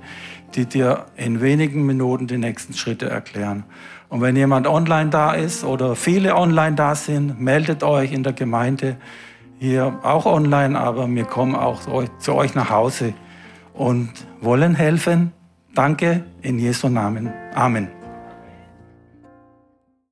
die 0.55 0.65
dir 0.65 1.07
in 1.17 1.41
wenigen 1.41 1.85
Minuten 1.85 2.27
die 2.27 2.37
nächsten 2.37 2.73
Schritte 2.73 3.09
erklären. 3.09 3.65
Und 4.09 4.21
wenn 4.21 4.35
jemand 4.35 4.67
online 4.67 5.09
da 5.09 5.33
ist 5.33 5.63
oder 5.63 5.95
viele 5.95 6.35
online 6.35 6.75
da 6.75 6.95
sind, 6.95 7.39
meldet 7.39 7.83
euch 7.83 8.11
in 8.11 8.23
der 8.23 8.33
Gemeinde 8.33 8.97
hier 9.59 9.99
auch 10.03 10.25
online, 10.25 10.79
aber 10.79 11.07
wir 11.07 11.25
kommen 11.25 11.55
auch 11.55 11.81
zu 12.19 12.33
euch 12.33 12.55
nach 12.55 12.69
Hause 12.69 13.13
und 13.73 14.11
wollen 14.41 14.75
helfen. 14.75 15.31
Danke 15.73 16.23
in 16.41 16.59
Jesu 16.59 16.87
Namen. 16.87 17.31
Amen. 17.53 18.04